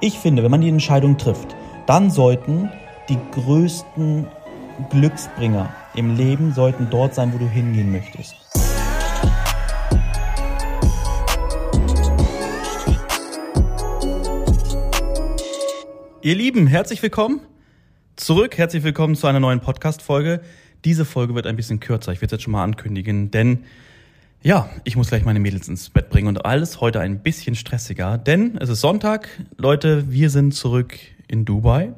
Ich 0.00 0.18
finde, 0.18 0.42
wenn 0.42 0.50
man 0.50 0.60
die 0.60 0.68
Entscheidung 0.68 1.16
trifft, 1.16 1.54
dann 1.86 2.10
sollten 2.10 2.70
die 3.08 3.18
größten 3.32 4.26
Glücksbringer 4.90 5.72
im 5.94 6.16
Leben 6.16 6.52
sollten 6.52 6.88
dort 6.90 7.14
sein, 7.14 7.32
wo 7.32 7.38
du 7.38 7.48
hingehen 7.48 7.92
möchtest. 7.92 8.34
Ihr 16.22 16.34
Lieben, 16.34 16.66
herzlich 16.66 17.02
willkommen 17.02 17.40
zurück. 18.16 18.56
Herzlich 18.56 18.84
willkommen 18.84 19.16
zu 19.16 19.26
einer 19.26 19.40
neuen 19.40 19.60
Podcast-Folge. 19.60 20.40
Diese 20.84 21.04
Folge 21.04 21.34
wird 21.34 21.46
ein 21.46 21.56
bisschen 21.56 21.80
kürzer. 21.80 22.12
Ich 22.12 22.18
werde 22.20 22.26
es 22.26 22.32
jetzt 22.38 22.42
schon 22.42 22.52
mal 22.52 22.64
ankündigen, 22.64 23.30
denn 23.30 23.64
ja, 24.42 24.68
ich 24.82 24.96
muss 24.96 25.08
gleich 25.08 25.24
meine 25.24 25.38
Mädels 25.38 25.68
ins 25.68 25.88
Bett 25.90 26.10
bringen 26.10 26.26
und 26.26 26.44
alles 26.44 26.80
heute 26.80 26.98
ein 26.98 27.20
bisschen 27.20 27.54
stressiger, 27.54 28.18
denn 28.18 28.56
es 28.58 28.68
ist 28.68 28.80
Sonntag. 28.80 29.28
Leute, 29.56 30.10
wir 30.10 30.30
sind 30.30 30.52
zurück 30.52 30.98
in 31.28 31.44
Dubai. 31.44 31.92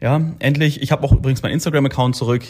Ja, 0.00 0.20
endlich. 0.38 0.80
Ich 0.80 0.92
habe 0.92 1.02
auch 1.02 1.12
übrigens 1.12 1.42
meinen 1.42 1.54
Instagram-Account 1.54 2.14
zurück. 2.14 2.44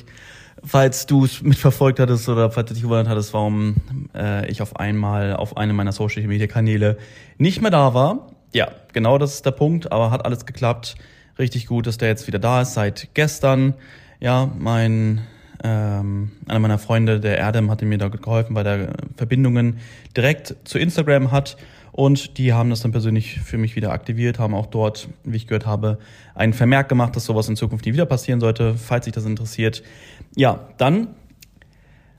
Falls 0.62 1.06
du 1.06 1.24
es 1.24 1.40
mitverfolgt 1.40 1.98
hattest 1.98 2.28
oder 2.28 2.50
falls 2.50 2.68
du 2.68 2.74
dich 2.74 2.82
gewundert 2.82 3.08
hattest, 3.08 3.32
warum 3.32 3.76
äh, 4.14 4.46
ich 4.50 4.60
auf 4.60 4.76
einmal 4.76 5.34
auf 5.34 5.56
einem 5.56 5.76
meiner 5.76 5.92
Social-Media-Kanäle 5.92 6.98
nicht 7.38 7.62
mehr 7.62 7.70
da 7.70 7.94
war. 7.94 8.32
Ja, 8.52 8.68
genau 8.92 9.16
das 9.16 9.34
ist 9.34 9.46
der 9.46 9.52
Punkt, 9.52 9.92
aber 9.92 10.10
hat 10.10 10.26
alles 10.26 10.44
geklappt. 10.44 10.96
Richtig 11.38 11.66
gut, 11.66 11.86
dass 11.86 11.96
der 11.96 12.08
jetzt 12.08 12.26
wieder 12.26 12.38
da 12.38 12.62
ist 12.62 12.74
seit 12.74 13.14
gestern. 13.14 13.74
Ja, 14.20 14.50
mein 14.58 15.22
ähm, 15.64 16.30
einer 16.46 16.60
meiner 16.60 16.78
Freunde, 16.78 17.20
der 17.20 17.38
Erdem, 17.38 17.70
hatte 17.70 17.84
mir 17.84 17.98
da 17.98 18.08
geholfen, 18.08 18.54
weil 18.54 18.66
er 18.66 18.92
Verbindungen 19.16 19.78
direkt 20.16 20.56
zu 20.64 20.78
Instagram 20.78 21.30
hat. 21.30 21.56
Und 21.92 22.38
die 22.38 22.52
haben 22.52 22.70
das 22.70 22.80
dann 22.80 22.92
persönlich 22.92 23.40
für 23.40 23.58
mich 23.58 23.74
wieder 23.74 23.90
aktiviert, 23.90 24.38
haben 24.38 24.54
auch 24.54 24.66
dort, 24.66 25.08
wie 25.24 25.36
ich 25.36 25.48
gehört 25.48 25.66
habe, 25.66 25.98
einen 26.34 26.52
Vermerk 26.52 26.88
gemacht, 26.88 27.16
dass 27.16 27.24
sowas 27.24 27.48
in 27.48 27.56
Zukunft 27.56 27.86
nie 27.86 27.92
wieder 27.92 28.06
passieren 28.06 28.38
sollte, 28.38 28.74
falls 28.76 29.06
sich 29.06 29.14
das 29.14 29.24
interessiert. 29.24 29.82
Ja, 30.36 30.68
dann 30.76 31.08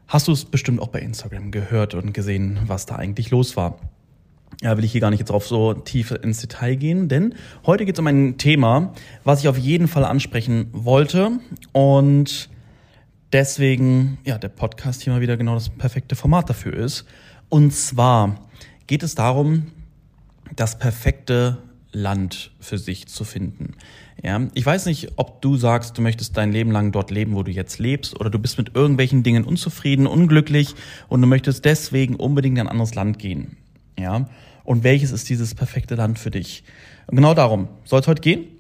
hast 0.10 0.28
du 0.28 0.34
es 0.34 0.44
bestimmt 0.44 0.82
auch 0.82 0.90
bei 0.90 1.00
Instagram 1.00 1.52
gehört 1.52 1.94
und 1.94 2.14
gesehen, 2.14 2.60
was 2.68 2.88
da 2.88 2.98
eigentlich 2.98 3.32
los 3.32 3.56
war. 3.56 3.78
Ja, 4.62 4.76
will 4.76 4.84
ich 4.84 4.92
hier 4.92 5.00
gar 5.00 5.12
nicht 5.12 5.20
jetzt 5.20 5.30
drauf 5.30 5.48
so 5.48 5.74
tief 5.74 6.12
ins 6.12 6.42
Detail 6.42 6.76
gehen, 6.76 7.08
denn 7.08 7.36
heute 7.66 7.86
geht 7.86 7.96
es 7.96 8.00
um 8.00 8.08
ein 8.08 8.38
Thema, 8.38 8.92
was 9.24 9.40
ich 9.40 9.48
auf 9.48 9.58
jeden 9.58 9.88
Fall 9.88 10.04
ansprechen 10.04 10.68
wollte 10.74 11.40
und 11.72 12.50
deswegen, 13.34 14.18
ja, 14.26 14.38
der 14.38 14.50
Podcast 14.50 15.02
hier 15.02 15.14
mal 15.14 15.22
wieder 15.22 15.38
genau 15.38 15.56
das 15.56 15.70
perfekte 15.70 16.16
Format 16.16 16.50
dafür 16.50 16.74
ist. 16.74 17.06
Und 17.50 17.74
zwar 17.74 18.48
geht 18.88 19.04
es 19.04 19.16
darum, 19.16 19.72
das 20.56 20.80
perfekte 20.80 21.58
Land 21.92 22.52
für 22.60 22.78
sich 22.78 23.08
zu 23.08 23.24
finden. 23.24 23.76
Ja, 24.22 24.42
ich 24.54 24.66
weiß 24.66 24.86
nicht, 24.86 25.14
ob 25.16 25.42
du 25.42 25.56
sagst, 25.56 25.98
du 25.98 26.02
möchtest 26.02 26.38
dein 26.38 26.52
Leben 26.52 26.72
lang 26.72 26.92
dort 26.92 27.10
leben, 27.10 27.36
wo 27.36 27.44
du 27.44 27.52
jetzt 27.52 27.80
lebst, 27.80 28.20
oder 28.20 28.30
du 28.30 28.38
bist 28.38 28.58
mit 28.58 28.76
irgendwelchen 28.76 29.24
Dingen 29.24 29.44
unzufrieden, 29.44 30.06
unglücklich 30.06 30.76
und 31.08 31.22
du 31.22 31.28
möchtest 31.28 31.66
deswegen 31.66 32.16
unbedingt 32.16 32.58
in 32.58 32.68
ein 32.68 32.72
anderes 32.72 32.96
Land 32.96 33.18
gehen. 33.18 33.58
Ja, 33.98 34.30
und 34.64 34.84
welches 34.84 35.12
ist 35.12 35.30
dieses 35.30 35.56
perfekte 35.56 35.96
Land 35.96 36.20
für 36.20 36.32
dich? 36.32 36.64
Und 37.08 37.16
genau 37.16 37.34
darum 37.34 37.70
soll 37.86 38.02
es 38.02 38.08
heute 38.08 38.22
gehen 38.22 38.59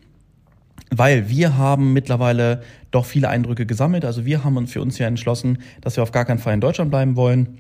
weil 0.90 1.30
wir 1.30 1.58
haben 1.58 1.94
mittlerweile 1.94 2.62
doch 2.92 3.06
viele 3.06 3.30
Eindrücke 3.30 3.66
gesammelt. 3.66 4.06
Also 4.06 4.26
wir 4.26 4.44
haben 4.44 4.58
uns 4.58 4.72
für 4.72 4.82
uns 4.82 4.98
ja 4.98 5.08
entschlossen, 5.08 5.60
dass 5.82 5.96
wir 5.96 6.04
auf 6.04 6.12
gar 6.12 6.26
keinen 6.26 6.40
Fall 6.40 6.54
in 6.54 6.62
Deutschland 6.62 6.92
bleiben 6.92 7.16
wollen, 7.16 7.60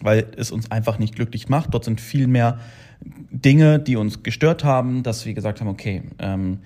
weil 0.00 0.26
es 0.36 0.50
uns 0.50 0.70
einfach 0.70 0.98
nicht 0.98 1.14
glücklich 1.14 1.48
macht. 1.48 1.74
Dort 1.74 1.84
sind 1.84 2.00
viel 2.00 2.26
mehr 2.26 2.58
Dinge, 3.30 3.78
die 3.78 3.96
uns 3.96 4.22
gestört 4.22 4.64
haben, 4.64 5.02
dass 5.02 5.26
wir 5.26 5.34
gesagt 5.34 5.60
haben, 5.60 5.68
okay, 5.68 6.02
ähm, 6.18 6.60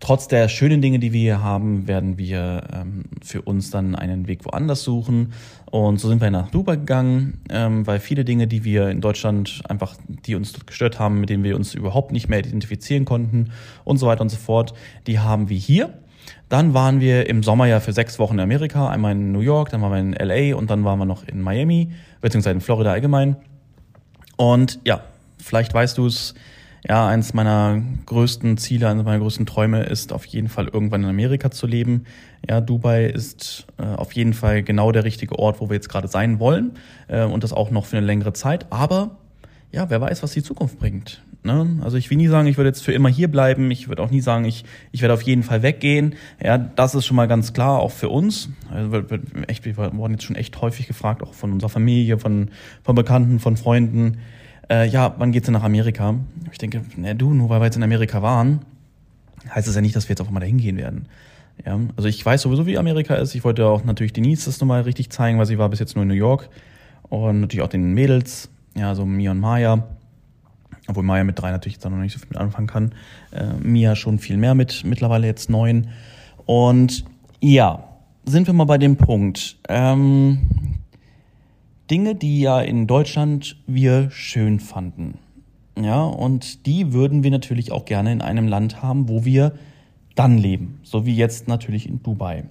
trotz 0.00 0.28
der 0.28 0.48
schönen 0.48 0.82
Dinge, 0.82 0.98
die 0.98 1.12
wir 1.12 1.20
hier 1.20 1.42
haben, 1.42 1.88
werden 1.88 2.18
wir 2.18 2.64
ähm, 2.72 3.04
für 3.22 3.42
uns 3.42 3.70
dann 3.70 3.94
einen 3.94 4.26
Weg 4.28 4.44
woanders 4.44 4.82
suchen. 4.82 5.32
Und 5.70 5.98
so 5.98 6.08
sind 6.08 6.20
wir 6.20 6.30
nach 6.30 6.50
Dubai 6.50 6.76
gegangen, 6.76 7.40
ähm, 7.50 7.86
weil 7.86 7.98
viele 7.98 8.24
Dinge, 8.24 8.46
die 8.46 8.64
wir 8.64 8.88
in 8.88 9.00
Deutschland 9.00 9.62
einfach, 9.68 9.96
die 10.08 10.34
uns 10.34 10.52
dort 10.52 10.66
gestört 10.66 10.98
haben, 10.98 11.20
mit 11.20 11.30
denen 11.30 11.44
wir 11.44 11.56
uns 11.56 11.74
überhaupt 11.74 12.12
nicht 12.12 12.28
mehr 12.28 12.38
identifizieren 12.38 13.04
konnten 13.04 13.50
und 13.84 13.98
so 13.98 14.06
weiter 14.06 14.22
und 14.22 14.28
so 14.28 14.36
fort, 14.36 14.74
die 15.06 15.18
haben 15.18 15.48
wir 15.48 15.58
hier. 15.58 15.94
Dann 16.48 16.74
waren 16.74 17.00
wir 17.00 17.28
im 17.28 17.42
Sommer 17.42 17.66
ja 17.66 17.80
für 17.80 17.92
sechs 17.92 18.18
Wochen 18.18 18.34
in 18.34 18.40
Amerika, 18.40 18.88
einmal 18.88 19.12
in 19.12 19.32
New 19.32 19.40
York, 19.40 19.70
dann 19.70 19.82
waren 19.82 19.92
wir 19.92 19.98
in 19.98 20.28
LA 20.28 20.56
und 20.56 20.70
dann 20.70 20.84
waren 20.84 20.98
wir 20.98 21.04
noch 21.04 21.26
in 21.26 21.40
Miami, 21.40 21.92
beziehungsweise 22.20 22.54
in 22.54 22.60
Florida 22.60 22.92
allgemein. 22.92 23.36
Und 24.36 24.78
ja, 24.84 25.00
vielleicht 25.38 25.74
weißt 25.74 25.98
du 25.98 26.06
es, 26.06 26.34
ja, 26.88 27.06
eines 27.08 27.34
meiner 27.34 27.82
größten 28.06 28.58
Ziele, 28.58 28.88
eines 28.88 29.04
meiner 29.04 29.18
größten 29.18 29.44
Träume 29.44 29.82
ist 29.84 30.12
auf 30.12 30.24
jeden 30.24 30.48
Fall 30.48 30.68
irgendwann 30.68 31.02
in 31.02 31.08
Amerika 31.08 31.50
zu 31.50 31.66
leben. 31.66 32.04
Ja, 32.48 32.60
Dubai 32.60 33.06
ist 33.06 33.66
äh, 33.78 33.82
auf 33.82 34.12
jeden 34.12 34.34
Fall 34.34 34.62
genau 34.62 34.92
der 34.92 35.02
richtige 35.02 35.38
Ort, 35.38 35.60
wo 35.60 35.68
wir 35.68 35.74
jetzt 35.74 35.88
gerade 35.88 36.06
sein 36.06 36.38
wollen 36.38 36.72
äh, 37.08 37.24
und 37.24 37.42
das 37.42 37.52
auch 37.52 37.70
noch 37.70 37.86
für 37.86 37.96
eine 37.96 38.06
längere 38.06 38.34
Zeit. 38.34 38.66
Aber 38.70 39.16
ja, 39.72 39.90
wer 39.90 40.00
weiß, 40.00 40.22
was 40.22 40.32
die 40.32 40.44
Zukunft 40.44 40.78
bringt. 40.78 41.22
Ne? 41.42 41.80
Also 41.82 41.96
ich 41.96 42.08
will 42.10 42.18
nie 42.18 42.28
sagen, 42.28 42.46
ich 42.46 42.56
würde 42.56 42.68
jetzt 42.68 42.84
für 42.84 42.92
immer 42.92 43.08
hier 43.08 43.28
bleiben. 43.28 43.70
Ich 43.72 43.88
würde 43.88 44.02
auch 44.02 44.10
nie 44.10 44.20
sagen, 44.20 44.44
ich, 44.44 44.64
ich 44.92 45.02
werde 45.02 45.14
auf 45.14 45.22
jeden 45.22 45.42
Fall 45.42 45.62
weggehen. 45.62 46.14
Ja, 46.42 46.56
das 46.56 46.94
ist 46.94 47.04
schon 47.04 47.16
mal 47.16 47.26
ganz 47.26 47.52
klar, 47.52 47.80
auch 47.80 47.90
für 47.90 48.10
uns. 48.10 48.48
Also 48.70 48.92
wird, 48.92 49.10
wird 49.10 49.22
echt, 49.48 49.64
wir 49.64 49.76
wurden 49.76 50.12
jetzt 50.12 50.24
schon 50.24 50.36
echt 50.36 50.60
häufig 50.60 50.86
gefragt, 50.86 51.22
auch 51.24 51.34
von 51.34 51.52
unserer 51.52 51.70
Familie, 51.70 52.18
von, 52.18 52.50
von 52.84 52.94
Bekannten, 52.94 53.40
von 53.40 53.56
Freunden 53.56 54.18
äh, 54.70 54.88
ja, 54.88 55.14
wann 55.18 55.32
geht's 55.32 55.46
denn 55.46 55.52
nach 55.52 55.62
Amerika? 55.62 56.14
Ich 56.50 56.58
denke, 56.58 56.82
na 56.96 57.14
du, 57.14 57.32
nur 57.32 57.48
weil 57.48 57.60
wir 57.60 57.66
jetzt 57.66 57.76
in 57.76 57.82
Amerika 57.82 58.22
waren, 58.22 58.60
heißt 59.54 59.68
es 59.68 59.74
ja 59.74 59.80
nicht, 59.80 59.94
dass 59.94 60.08
wir 60.08 60.10
jetzt 60.10 60.20
auf 60.20 60.28
einmal 60.28 60.40
dahin 60.40 60.58
gehen 60.58 60.76
werden. 60.76 61.06
Ja, 61.64 61.78
also 61.96 62.08
ich 62.08 62.24
weiß 62.24 62.42
sowieso, 62.42 62.66
wie 62.66 62.76
Amerika 62.76 63.14
ist. 63.14 63.34
Ich 63.34 63.44
wollte 63.44 63.66
auch 63.66 63.84
natürlich 63.84 64.12
Denise 64.12 64.44
das 64.44 64.60
nochmal 64.60 64.82
richtig 64.82 65.10
zeigen, 65.10 65.38
weil 65.38 65.46
sie 65.46 65.58
war 65.58 65.68
bis 65.68 65.78
jetzt 65.78 65.94
nur 65.94 66.02
in 66.02 66.08
New 66.08 66.14
York. 66.14 66.48
Und 67.08 67.40
natürlich 67.40 67.64
auch 67.64 67.68
den 67.68 67.94
Mädels, 67.94 68.50
ja, 68.74 68.94
so 68.94 69.06
Mia 69.06 69.30
und 69.30 69.40
Maya. 69.40 69.84
Obwohl 70.88 71.02
Maya 71.02 71.24
mit 71.24 71.38
drei 71.38 71.50
natürlich 71.50 71.74
jetzt 71.74 71.84
noch 71.84 71.90
nicht 71.96 72.12
so 72.12 72.18
viel 72.18 72.28
mit 72.28 72.38
anfangen 72.38 72.66
kann. 72.66 72.92
Äh, 73.32 73.54
Mia 73.60 73.96
schon 73.96 74.18
viel 74.18 74.36
mehr 74.36 74.54
mit, 74.54 74.84
mittlerweile 74.84 75.26
jetzt 75.26 75.50
neun. 75.50 75.88
Und 76.44 77.04
ja, 77.40 77.84
sind 78.24 78.46
wir 78.46 78.54
mal 78.54 78.64
bei 78.64 78.78
dem 78.78 78.96
Punkt. 78.96 79.56
Ähm, 79.68 80.65
Dinge, 81.90 82.14
die 82.14 82.40
ja 82.40 82.60
in 82.60 82.86
Deutschland 82.86 83.56
wir 83.66 84.10
schön 84.10 84.58
fanden. 84.58 85.18
Ja, 85.78 86.02
und 86.02 86.66
die 86.66 86.92
würden 86.92 87.22
wir 87.22 87.30
natürlich 87.30 87.70
auch 87.70 87.84
gerne 87.84 88.12
in 88.12 88.22
einem 88.22 88.48
Land 88.48 88.82
haben, 88.82 89.08
wo 89.08 89.24
wir 89.24 89.52
dann 90.14 90.38
leben. 90.38 90.80
So 90.82 91.06
wie 91.06 91.14
jetzt 91.14 91.48
natürlich 91.48 91.88
in 91.88 92.02
Dubai. 92.02 92.44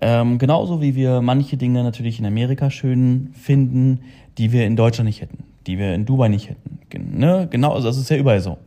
Ähm, 0.00 0.38
genauso 0.38 0.82
wie 0.82 0.94
wir 0.94 1.22
manche 1.22 1.56
Dinge 1.56 1.82
natürlich 1.82 2.18
in 2.18 2.26
Amerika 2.26 2.70
schön 2.70 3.30
finden, 3.32 4.00
die 4.36 4.52
wir 4.52 4.66
in 4.66 4.76
Deutschland 4.76 5.06
nicht 5.06 5.22
hätten, 5.22 5.44
die 5.66 5.78
wir 5.78 5.94
in 5.94 6.04
Dubai 6.04 6.28
nicht 6.28 6.50
hätten. 6.50 7.18
Ne? 7.18 7.48
Genau, 7.50 7.72
also 7.72 7.88
das 7.88 7.96
ist 7.96 8.10
ja 8.10 8.18
überall 8.18 8.40
so. 8.40 8.58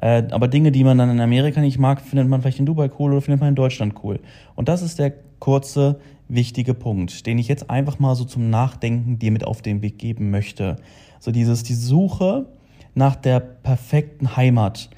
Äh, 0.00 0.24
aber 0.30 0.48
Dinge, 0.48 0.72
die 0.72 0.84
man 0.84 0.96
dann 0.96 1.10
in 1.10 1.20
Amerika 1.20 1.60
nicht 1.60 1.78
mag, 1.78 2.00
findet 2.00 2.26
man 2.26 2.40
vielleicht 2.40 2.58
in 2.58 2.66
Dubai 2.66 2.90
cool 2.98 3.12
oder 3.12 3.20
findet 3.20 3.40
man 3.40 3.50
in 3.50 3.54
Deutschland 3.54 3.94
cool. 4.02 4.18
Und 4.54 4.68
das 4.68 4.80
ist 4.80 4.98
der 4.98 5.12
kurze 5.38 6.00
wichtige 6.28 6.74
Punkt, 6.74 7.26
den 7.26 7.38
ich 7.38 7.48
jetzt 7.48 7.70
einfach 7.70 7.98
mal 7.98 8.14
so 8.14 8.24
zum 8.24 8.50
Nachdenken 8.50 9.18
dir 9.18 9.30
mit 9.30 9.44
auf 9.44 9.62
den 9.62 9.82
Weg 9.82 9.98
geben 9.98 10.30
möchte. 10.30 10.76
So 11.20 11.30
dieses, 11.30 11.62
die 11.62 11.74
Suche 11.74 12.46
nach 12.94 13.16
der 13.16 13.40
perfekten 13.40 14.36
Heimat. 14.36 14.90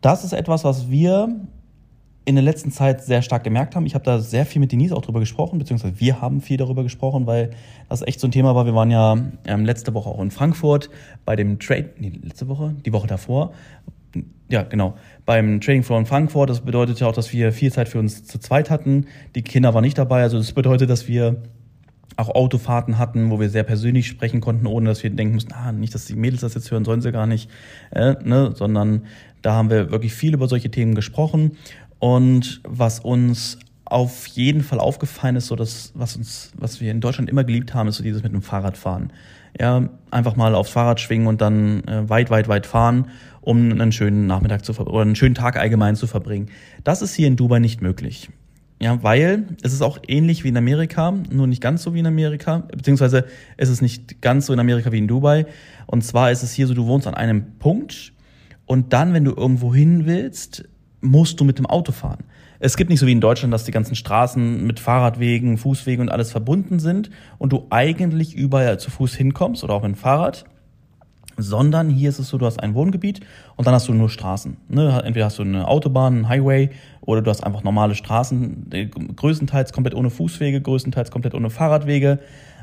Das 0.00 0.24
ist 0.24 0.32
etwas, 0.32 0.64
was 0.64 0.90
wir 0.90 1.34
in 2.26 2.34
der 2.34 2.42
letzten 2.42 2.72
Zeit 2.72 3.04
sehr 3.04 3.22
stark 3.22 3.44
gemerkt 3.44 3.76
haben. 3.76 3.86
Ich 3.86 3.94
habe 3.94 4.04
da 4.04 4.18
sehr 4.18 4.46
viel 4.46 4.60
mit 4.60 4.72
Denise 4.72 4.92
auch 4.92 5.00
drüber 5.00 5.20
gesprochen, 5.20 5.60
beziehungsweise 5.60 6.00
wir 6.00 6.20
haben 6.20 6.40
viel 6.40 6.56
darüber 6.56 6.82
gesprochen, 6.82 7.26
weil 7.26 7.50
das 7.88 8.02
echt 8.02 8.18
so 8.18 8.26
ein 8.26 8.32
Thema 8.32 8.54
war. 8.56 8.66
Wir 8.66 8.74
waren 8.74 8.90
ja 8.90 9.16
ähm, 9.46 9.64
letzte 9.64 9.94
Woche 9.94 10.10
auch 10.10 10.20
in 10.20 10.32
Frankfurt 10.32 10.90
bei 11.24 11.36
dem 11.36 11.60
Trade, 11.60 11.90
nee, 11.98 12.12
letzte 12.20 12.48
Woche, 12.48 12.74
die 12.84 12.92
Woche 12.92 13.06
davor, 13.06 13.52
ja, 14.48 14.62
genau, 14.62 14.96
beim 15.24 15.60
Trading 15.60 15.82
Floor 15.82 16.00
in 16.00 16.06
Frankfurt. 16.06 16.50
Das 16.50 16.60
bedeutet 16.60 17.00
ja 17.00 17.08
auch, 17.08 17.12
dass 17.12 17.32
wir 17.32 17.52
viel 17.52 17.72
Zeit 17.72 17.88
für 17.88 17.98
uns 17.98 18.24
zu 18.24 18.38
zweit 18.38 18.70
hatten. 18.70 19.06
Die 19.34 19.42
Kinder 19.42 19.74
waren 19.74 19.82
nicht 19.82 19.98
dabei. 19.98 20.22
Also 20.22 20.38
das 20.38 20.52
bedeutet, 20.52 20.88
dass 20.88 21.08
wir 21.08 21.42
auch 22.16 22.30
Autofahrten 22.30 22.98
hatten, 22.98 23.30
wo 23.30 23.40
wir 23.40 23.50
sehr 23.50 23.64
persönlich 23.64 24.06
sprechen 24.06 24.40
konnten, 24.40 24.66
ohne 24.66 24.88
dass 24.88 25.02
wir 25.02 25.10
denken 25.10 25.34
mussten, 25.34 25.52
ah, 25.52 25.72
nicht, 25.72 25.94
dass 25.94 26.06
die 26.06 26.14
Mädels 26.14 26.40
das 26.40 26.54
jetzt 26.54 26.70
hören, 26.70 26.84
sollen 26.84 27.02
sie 27.02 27.12
gar 27.12 27.26
nicht, 27.26 27.50
äh, 27.90 28.14
ne? 28.24 28.52
sondern 28.54 29.02
da 29.42 29.54
haben 29.54 29.68
wir 29.68 29.90
wirklich 29.90 30.14
viel 30.14 30.32
über 30.32 30.48
solche 30.48 30.70
Themen 30.70 30.94
gesprochen. 30.94 31.52
Und 31.98 32.60
was 32.64 33.00
uns 33.00 33.58
auf 33.86 34.26
jeden 34.26 34.62
Fall 34.62 34.78
aufgefallen 34.78 35.36
ist, 35.36 35.46
so 35.46 35.56
dass 35.56 35.92
was 35.94 36.16
uns, 36.16 36.52
was 36.56 36.80
wir 36.80 36.90
in 36.90 37.00
Deutschland 37.00 37.30
immer 37.30 37.44
geliebt 37.44 37.74
haben, 37.74 37.88
ist 37.88 37.96
so 37.96 38.02
dieses 38.02 38.22
mit 38.22 38.32
dem 38.32 38.42
Fahrradfahren. 38.42 39.12
Ja, 39.58 39.88
einfach 40.10 40.36
mal 40.36 40.54
aufs 40.54 40.70
Fahrrad 40.70 41.00
schwingen 41.00 41.26
und 41.26 41.40
dann 41.40 41.82
äh, 41.84 42.08
weit, 42.10 42.28
weit, 42.28 42.48
weit 42.48 42.66
fahren 42.66 43.06
um 43.46 43.70
einen 43.70 43.92
schönen 43.92 44.26
Nachmittag 44.26 44.64
zu 44.64 44.72
oder 44.72 45.02
einen 45.02 45.14
schönen 45.14 45.36
Tag 45.36 45.56
allgemein 45.56 45.94
zu 45.94 46.08
verbringen. 46.08 46.48
Das 46.82 47.00
ist 47.00 47.14
hier 47.14 47.28
in 47.28 47.36
Dubai 47.36 47.60
nicht 47.60 47.80
möglich. 47.80 48.28
Ja, 48.82 49.02
weil 49.04 49.46
es 49.62 49.72
ist 49.72 49.82
auch 49.82 49.98
ähnlich 50.06 50.42
wie 50.42 50.48
in 50.48 50.56
Amerika, 50.56 51.14
nur 51.30 51.46
nicht 51.46 51.62
ganz 51.62 51.84
so 51.84 51.94
wie 51.94 52.00
in 52.00 52.06
Amerika, 52.06 52.64
beziehungsweise 52.76 53.24
es 53.56 53.70
ist 53.70 53.82
nicht 53.82 54.20
ganz 54.20 54.46
so 54.46 54.52
in 54.52 54.58
Amerika 54.58 54.90
wie 54.90 54.98
in 54.98 55.06
Dubai. 55.06 55.46
Und 55.86 56.02
zwar 56.02 56.32
ist 56.32 56.42
es 56.42 56.52
hier 56.52 56.66
so, 56.66 56.74
du 56.74 56.86
wohnst 56.86 57.06
an 57.06 57.14
einem 57.14 57.58
Punkt 57.58 58.12
Und 58.66 58.92
dann, 58.92 59.14
wenn 59.14 59.24
du 59.24 59.32
irgendwo 59.32 59.72
hin 59.72 60.06
willst, 60.06 60.68
musst 61.00 61.38
du 61.38 61.44
mit 61.44 61.58
dem 61.58 61.66
Auto 61.66 61.92
fahren. 61.92 62.24
Es 62.58 62.76
gibt 62.76 62.90
nicht 62.90 63.00
so 63.00 63.06
wie 63.06 63.12
in 63.12 63.20
Deutschland, 63.20 63.52
dass 63.52 63.64
die 63.64 63.72
ganzen 63.72 63.94
Straßen 63.94 64.66
mit 64.66 64.80
Fahrradwegen, 64.80 65.58
Fußwegen 65.58 66.02
und 66.02 66.10
alles 66.10 66.30
verbunden 66.30 66.78
sind 66.78 67.10
und 67.38 67.52
du 67.52 67.66
eigentlich 67.70 68.34
überall 68.34 68.78
zu 68.78 68.90
Fuß 68.90 69.14
hinkommst 69.14 69.62
oder 69.64 69.74
auch 69.74 69.82
mit 69.82 69.92
dem 69.92 69.96
Fahrrad 69.96 70.44
sondern 71.36 71.90
hier 71.90 72.08
ist 72.08 72.18
es 72.18 72.28
so, 72.28 72.38
du 72.38 72.46
hast 72.46 72.62
ein 72.62 72.74
Wohngebiet 72.74 73.20
und 73.56 73.66
dann 73.66 73.74
hast 73.74 73.88
du 73.88 73.94
nur 73.94 74.08
Straßen. 74.08 74.56
Ne? 74.68 75.02
Entweder 75.04 75.26
hast 75.26 75.38
du 75.38 75.42
eine 75.42 75.68
Autobahn, 75.68 76.14
einen 76.14 76.28
Highway 76.28 76.70
oder 77.02 77.22
du 77.22 77.30
hast 77.30 77.44
einfach 77.44 77.62
normale 77.62 77.94
Straßen, 77.94 78.70
größtenteils 79.16 79.72
komplett 79.72 79.94
ohne 79.94 80.10
Fußwege, 80.10 80.60
größtenteils 80.60 81.10
komplett 81.10 81.34
ohne 81.34 81.50
Fahrradwege, 81.50 82.20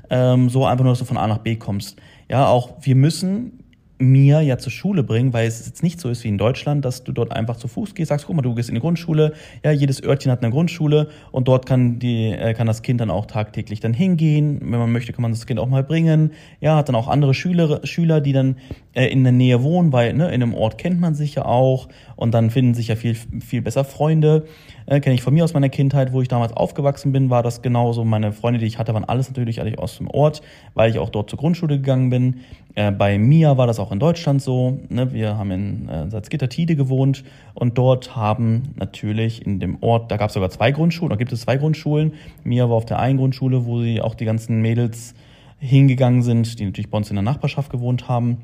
ähm, 0.10 0.50
so 0.50 0.66
einfach 0.66 0.84
nur, 0.84 0.94
dass 0.94 1.00
du 1.00 1.06
von 1.06 1.18
A 1.18 1.28
nach 1.28 1.40
B 1.40 1.56
kommst. 1.56 1.98
Ja, 2.30 2.48
auch 2.48 2.74
wir 2.82 2.96
müssen 2.96 3.63
mir 4.00 4.42
ja 4.42 4.58
zur 4.58 4.72
Schule 4.72 5.04
bringen, 5.04 5.34
weil 5.34 5.48
es 5.48 5.66
jetzt 5.66 5.84
nicht 5.84 6.00
so 6.00 6.10
ist 6.10 6.24
wie 6.24 6.28
in 6.28 6.38
Deutschland, 6.38 6.84
dass 6.84 7.04
du 7.04 7.12
dort 7.12 7.32
einfach 7.32 7.56
zu 7.56 7.68
Fuß 7.68 7.96
gehst, 7.96 8.10
sagst, 8.10 8.26
guck 8.26 8.36
mal, 8.36 8.42
du 8.42 8.56
gehst 8.56 8.70
in 8.70 8.76
die 8.76 8.82
Grundschule, 8.82 9.34
ja, 9.64 9.72
jedes 9.72 10.04
Örtchen 10.04 10.32
hat 10.32 10.42
eine 10.42 10.52
Grundschule 10.52 11.08
und 11.32 11.48
dort 11.48 11.66
kann 11.66 12.00
die, 12.00 12.32
äh, 12.32 12.54
kann 12.54 12.68
das 12.68 12.82
Kind 12.82 13.02
dann 13.02 13.10
auch 13.10 13.26
tagtäglich 13.26 13.80
dann 13.80 13.94
hingehen. 13.94 14.60
Wenn 14.62 14.80
man 14.80 14.92
möchte, 14.92 15.14
kann 15.14 15.22
man 15.22 15.32
das 15.32 15.46
Kind 15.46 15.60
auch 15.60 15.68
mal 15.68 15.84
bringen. 15.84 16.32
Ja, 16.60 16.76
hat 16.76 16.90
dann 16.90 16.96
auch 16.96 17.08
andere 17.08 17.34
Schüler, 17.34 17.82
Schüler, 17.84 18.20
die 18.20 18.34
dann 18.34 18.58
äh, 18.94 19.06
in 19.08 19.24
der 19.24 19.32
Nähe 19.32 19.64
wohnen, 19.64 19.94
weil 19.94 20.14
ne, 20.14 20.28
in 20.28 20.42
einem 20.42 20.54
Ort 20.54 20.78
kennt 20.78 21.00
man 21.00 21.16
sich 21.16 21.36
ja 21.36 21.46
auch 21.46 21.88
und 22.16 22.34
dann 22.34 22.50
finden 22.50 22.74
sich 22.74 22.88
ja 22.88 22.96
viel, 22.96 23.16
viel 23.16 23.62
besser 23.62 23.84
Freunde. 23.86 24.46
Äh, 24.86 25.00
Kenne 25.00 25.16
ich 25.16 25.22
von 25.22 25.34
mir 25.34 25.44
aus 25.44 25.54
meiner 25.54 25.70
Kindheit, 25.70 26.14
wo 26.14 26.22
ich 26.22 26.28
damals 26.28 26.54
aufgewachsen 26.54 27.12
bin, 27.12 27.30
war 27.30 27.44
das 27.44 27.62
genauso. 27.62 28.04
Meine 28.04 28.32
Freunde, 28.32 28.60
die 28.60 28.66
ich 28.66 28.78
hatte, 28.80 28.94
waren 28.94 29.06
alles 29.06 29.30
natürlich 29.30 29.62
alle 29.62 29.78
aus 29.78 29.98
dem 29.98 30.10
Ort, 30.10 30.42
weil 30.74 30.92
ich 30.92 31.00
auch 31.00 31.10
dort 31.10 31.30
zur 31.30 31.40
Grundschule 31.40 31.78
gegangen 31.78 32.10
bin. 32.10 32.42
Äh, 32.76 32.92
bei 32.92 33.18
Mia 33.18 33.58
war 33.58 33.68
das 33.68 33.80
auch 33.80 33.92
in 33.92 34.00
Deutschland 34.00 34.42
so. 34.42 34.80
Ne? 34.90 35.14
Wir 35.14 35.38
haben 35.38 35.52
in 35.52 35.90
äh, 35.90 36.10
Salzgitter-Tide 36.10 36.76
gewohnt 36.76 37.24
und 37.54 37.78
dort 37.78 38.16
haben 38.16 38.74
natürlich 38.76 39.46
in 39.46 39.60
dem 39.60 39.78
Ort, 39.82 40.12
da 40.12 40.18
gab 40.18 40.30
es 40.30 40.34
sogar 40.34 40.50
zwei 40.50 40.72
Grundschulen, 40.72 41.10
da 41.10 41.16
gibt 41.16 41.32
es 41.32 41.42
zwei 41.42 41.58
Grundschulen. 41.58 42.14
Mia 42.44 42.68
war 42.70 42.76
auf 42.76 42.86
der 42.86 43.00
einen 43.00 43.18
Grundschule, 43.18 43.66
wo 43.66 43.82
sie 43.82 44.02
auch 44.02 44.16
die 44.16 44.26
ganzen 44.26 44.62
Mädels 44.62 45.14
hingegangen 45.60 46.24
sind, 46.24 46.60
die 46.60 46.66
natürlich 46.66 46.90
bei 46.90 46.98
uns 46.98 47.10
in 47.10 47.16
der 47.16 47.24
Nachbarschaft 47.24 47.72
gewohnt 47.72 48.08
haben. 48.10 48.38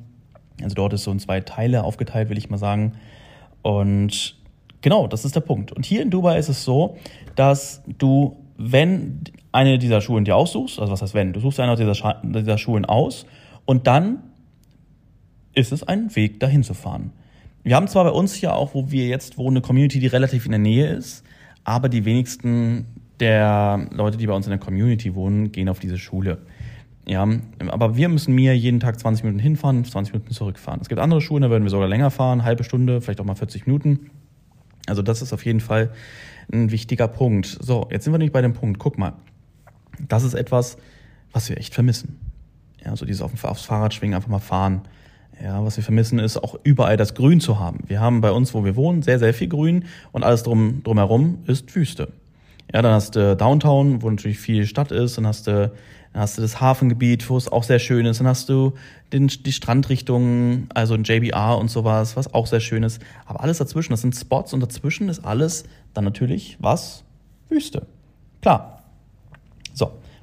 Also 0.62 0.76
dort 0.76 0.94
ist 0.94 1.04
so 1.04 1.12
in 1.12 1.20
zwei 1.20 1.42
Teile 1.42 1.84
aufgeteilt, 1.84 2.30
will 2.30 2.38
ich 2.38 2.50
mal 2.50 2.58
sagen. 2.58 2.94
Und 3.62 4.36
genau, 4.82 5.08
das 5.08 5.26
ist 5.26 5.36
der 5.36 5.42
Punkt. 5.42 5.72
Und 5.72 5.86
hier 5.86 6.02
in 6.02 6.12
Dubai 6.12 6.38
ist 6.38 6.50
es 6.50 6.64
so, 6.64 6.98
dass 7.36 7.82
du, 7.98 8.38
wenn 8.58 9.22
eine 9.52 9.80
dieser 9.80 10.02
Schulen 10.02 10.26
dir 10.26 10.36
aussuchst, 10.36 10.80
also 10.80 10.92
was 10.92 11.02
heißt 11.02 11.14
wenn, 11.14 11.34
du 11.34 11.40
suchst 11.40 11.60
eine 11.60 11.76
dieser, 11.76 12.22
dieser 12.24 12.58
Schulen 12.58 12.86
aus 12.86 13.26
und 13.70 13.86
dann 13.86 14.24
ist 15.54 15.72
es 15.72 15.84
ein 15.84 16.16
Weg, 16.16 16.40
dahin 16.40 16.64
zu 16.64 16.74
fahren. 16.74 17.12
Wir 17.62 17.76
haben 17.76 17.88
zwar 17.88 18.04
bei 18.04 18.10
uns 18.10 18.34
hier 18.34 18.56
auch, 18.56 18.74
wo 18.74 18.90
wir 18.90 19.06
jetzt 19.06 19.38
wohnen, 19.38 19.58
eine 19.58 19.62
Community, 19.62 20.00
die 20.00 20.08
relativ 20.08 20.46
in 20.46 20.52
der 20.54 20.60
Nähe 20.60 20.88
ist, 20.88 21.24
aber 21.64 21.88
die 21.88 22.04
wenigsten 22.04 22.88
der 23.20 23.88
Leute, 23.92 24.18
die 24.18 24.26
bei 24.26 24.34
uns 24.34 24.48
in 24.48 24.50
der 24.50 24.58
Community 24.58 25.14
wohnen, 25.14 25.52
gehen 25.52 25.70
auf 25.70 25.78
diese 25.78 26.00
Schule. 26.00 26.40
Ja, 27.08 27.28
aber 27.68 27.96
wir 27.96 28.10
müssen 28.10 28.34
mir 28.34 28.58
jeden 28.58 28.80
Tag 28.80 29.00
20 29.00 29.24
Minuten 29.24 29.40
hinfahren, 29.40 29.86
20 29.86 30.16
Minuten 30.16 30.34
zurückfahren. 30.34 30.82
Es 30.82 30.90
gibt 30.90 31.00
andere 31.00 31.22
Schulen, 31.22 31.44
da 31.44 31.52
würden 31.52 31.64
wir 31.64 31.70
sogar 31.70 31.88
länger 31.88 32.10
fahren, 32.10 32.44
halbe 32.44 32.64
Stunde, 32.64 33.02
vielleicht 33.02 33.22
auch 33.22 33.26
mal 33.26 33.36
40 33.36 33.68
Minuten. 33.68 34.10
Also 34.88 35.04
das 35.04 35.22
ist 35.22 35.32
auf 35.32 35.46
jeden 35.46 35.60
Fall 35.60 35.92
ein 36.52 36.72
wichtiger 36.72 37.08
Punkt. 37.08 37.46
So, 37.62 37.88
jetzt 37.92 38.06
sind 38.06 38.14
wir 38.14 38.18
nämlich 38.18 38.34
bei 38.34 38.42
dem 38.42 38.54
Punkt. 38.54 38.80
Guck 38.80 38.98
mal, 38.98 39.14
das 40.08 40.24
ist 40.24 40.34
etwas, 40.34 40.78
was 41.32 41.50
wir 41.50 41.60
echt 41.60 41.76
vermissen. 41.76 42.29
Ja, 42.84 42.96
so 42.96 43.06
dieses 43.06 43.22
auf, 43.22 43.44
aufs 43.44 43.66
Fahrrad 43.66 43.94
schwingen, 43.94 44.16
einfach 44.16 44.30
mal 44.30 44.40
fahren. 44.40 44.82
Ja, 45.42 45.64
was 45.64 45.78
wir 45.78 45.84
vermissen, 45.84 46.20
ist 46.20 46.38
auch 46.38 46.56
überall 46.64 46.98
das 46.98 47.14
Grün 47.14 47.40
zu 47.40 47.60
haben. 47.60 47.80
Wir 47.88 48.02
haben 48.02 48.20
bei 48.20 48.32
uns, 48.32 48.54
wo 48.54 48.66
wir 48.66 48.76
wohnen, 48.76 49.02
sehr, 49.02 49.20
sehr 49.20 49.34
viel 49.34 49.48
Grün 49.48 49.86
und 50.12 50.24
alles 50.24 50.44
drum, 50.44 50.82
drumherum 50.84 51.40
ist 51.48 51.74
Wüste. 51.76 52.12
Ja, 52.74 52.82
dann 52.82 52.94
hast 52.94 53.16
du 53.16 53.36
Downtown, 53.36 54.02
wo 54.02 54.10
natürlich 54.10 54.38
viel 54.38 54.66
Stadt 54.66 54.92
ist, 54.92 55.18
dann 55.18 55.26
hast 55.26 55.48
du, 55.48 55.72
dann 56.14 56.22
hast 56.22 56.38
du 56.38 56.42
das 56.42 56.60
Hafengebiet, 56.60 57.30
wo 57.30 57.38
es 57.38 57.48
auch 57.50 57.64
sehr 57.64 57.80
schön 57.80 58.06
ist, 58.06 58.20
dann 58.20 58.28
hast 58.28 58.50
du 58.50 58.74
den, 59.14 59.28
die 59.28 59.52
Strandrichtungen, 59.54 60.68
also 60.74 60.94
ein 60.94 61.04
JBR 61.04 61.58
und 61.58 61.72
sowas, 61.72 62.16
was 62.16 62.34
auch 62.34 62.46
sehr 62.46 62.60
schön 62.60 62.84
ist. 62.84 63.02
Aber 63.26 63.42
alles 63.42 63.58
dazwischen, 63.60 63.92
das 63.92 64.02
sind 64.02 64.16
Spots 64.16 64.54
und 64.54 64.60
dazwischen 64.60 65.10
ist 65.10 65.26
alles 65.26 65.64
dann 65.94 66.04
natürlich 66.04 66.58
was? 66.60 67.04
Wüste. 67.48 67.88
Klar. 68.42 68.79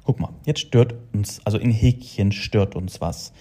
Guck 0.07 0.21
mal, 0.21 0.29
jetzt 0.45 0.61
stört 0.61 0.95
uns, 1.11 1.41
also 1.43 1.57
in 1.57 1.69
Häkchen 1.69 2.31
stört 2.31 2.77
uns 2.77 3.01
was. 3.01 3.33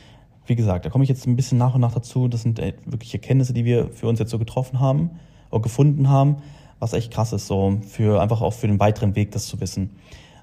Wie 0.46 0.56
gesagt, 0.56 0.84
da 0.84 0.90
komme 0.90 1.04
ich 1.04 1.08
jetzt 1.08 1.24
ein 1.24 1.36
bisschen 1.36 1.58
nach 1.58 1.76
und 1.76 1.80
nach 1.80 1.94
dazu. 1.94 2.26
Das 2.26 2.42
sind 2.42 2.58
äh, 2.58 2.72
wirklich 2.84 3.14
Erkenntnisse, 3.14 3.52
die 3.52 3.64
wir 3.64 3.92
für 3.92 4.08
uns 4.08 4.18
jetzt 4.18 4.32
so 4.32 4.38
getroffen 4.40 4.80
haben 4.80 5.10
oder 5.52 5.62
gefunden 5.62 6.08
haben, 6.08 6.38
was 6.80 6.92
echt 6.92 7.12
krass 7.12 7.32
ist, 7.32 7.46
so 7.46 7.78
für 7.86 8.20
einfach 8.20 8.42
auch 8.42 8.52
für 8.52 8.66
den 8.66 8.80
weiteren 8.80 9.14
Weg 9.14 9.30
das 9.30 9.46
zu 9.46 9.60
wissen. 9.60 9.90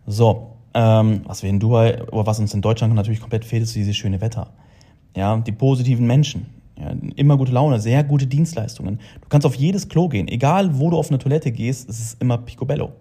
So, 0.07 0.51
ähm, 0.73 1.23
was 1.25 1.43
wir 1.43 1.49
in 1.49 1.59
Dubai 1.59 2.01
oder 2.03 2.25
was 2.25 2.39
uns 2.39 2.53
in 2.53 2.61
Deutschland 2.61 2.95
natürlich 2.95 3.19
komplett 3.19 3.43
fehlt, 3.43 3.63
ist 3.63 3.75
dieses 3.75 3.97
schöne 3.97 4.21
Wetter. 4.21 4.53
Ja, 5.17 5.35
die 5.35 5.51
positiven 5.51 6.07
Menschen. 6.07 6.45
Ja, 6.79 6.93
immer 7.17 7.35
gute 7.35 7.51
Laune, 7.51 7.81
sehr 7.81 8.01
gute 8.05 8.27
Dienstleistungen. 8.27 9.01
Du 9.19 9.27
kannst 9.27 9.45
auf 9.45 9.55
jedes 9.55 9.89
Klo 9.89 10.07
gehen, 10.07 10.29
egal 10.29 10.79
wo 10.79 10.89
du 10.89 10.97
auf 10.97 11.09
eine 11.09 11.19
Toilette 11.19 11.51
gehst, 11.51 11.89
es 11.89 11.99
ist 11.99 12.21
immer 12.21 12.37
picobello. 12.37 12.93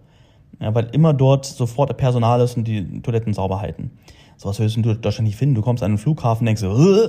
Ja, 0.62 0.75
weil 0.75 0.88
immer 0.93 1.12
dort 1.12 1.44
sofort 1.44 1.94
Personal 1.97 2.41
ist 2.41 2.56
und 2.56 2.69
die 2.69 3.03
Toiletten 3.03 3.35
sauber 3.35 3.61
halten. 3.61 3.91
So 4.37 4.49
was 4.49 4.61
willst 4.61 4.76
du 4.76 4.81
in 4.81 5.00
Deutschland 5.03 5.26
nicht 5.26 5.37
finden. 5.37 5.56
Du 5.56 5.62
kommst 5.62 5.82
an 5.82 5.91
einen 5.91 5.99
Flughafen, 5.99 6.47
denkst 6.47 6.62
so, 6.62 7.09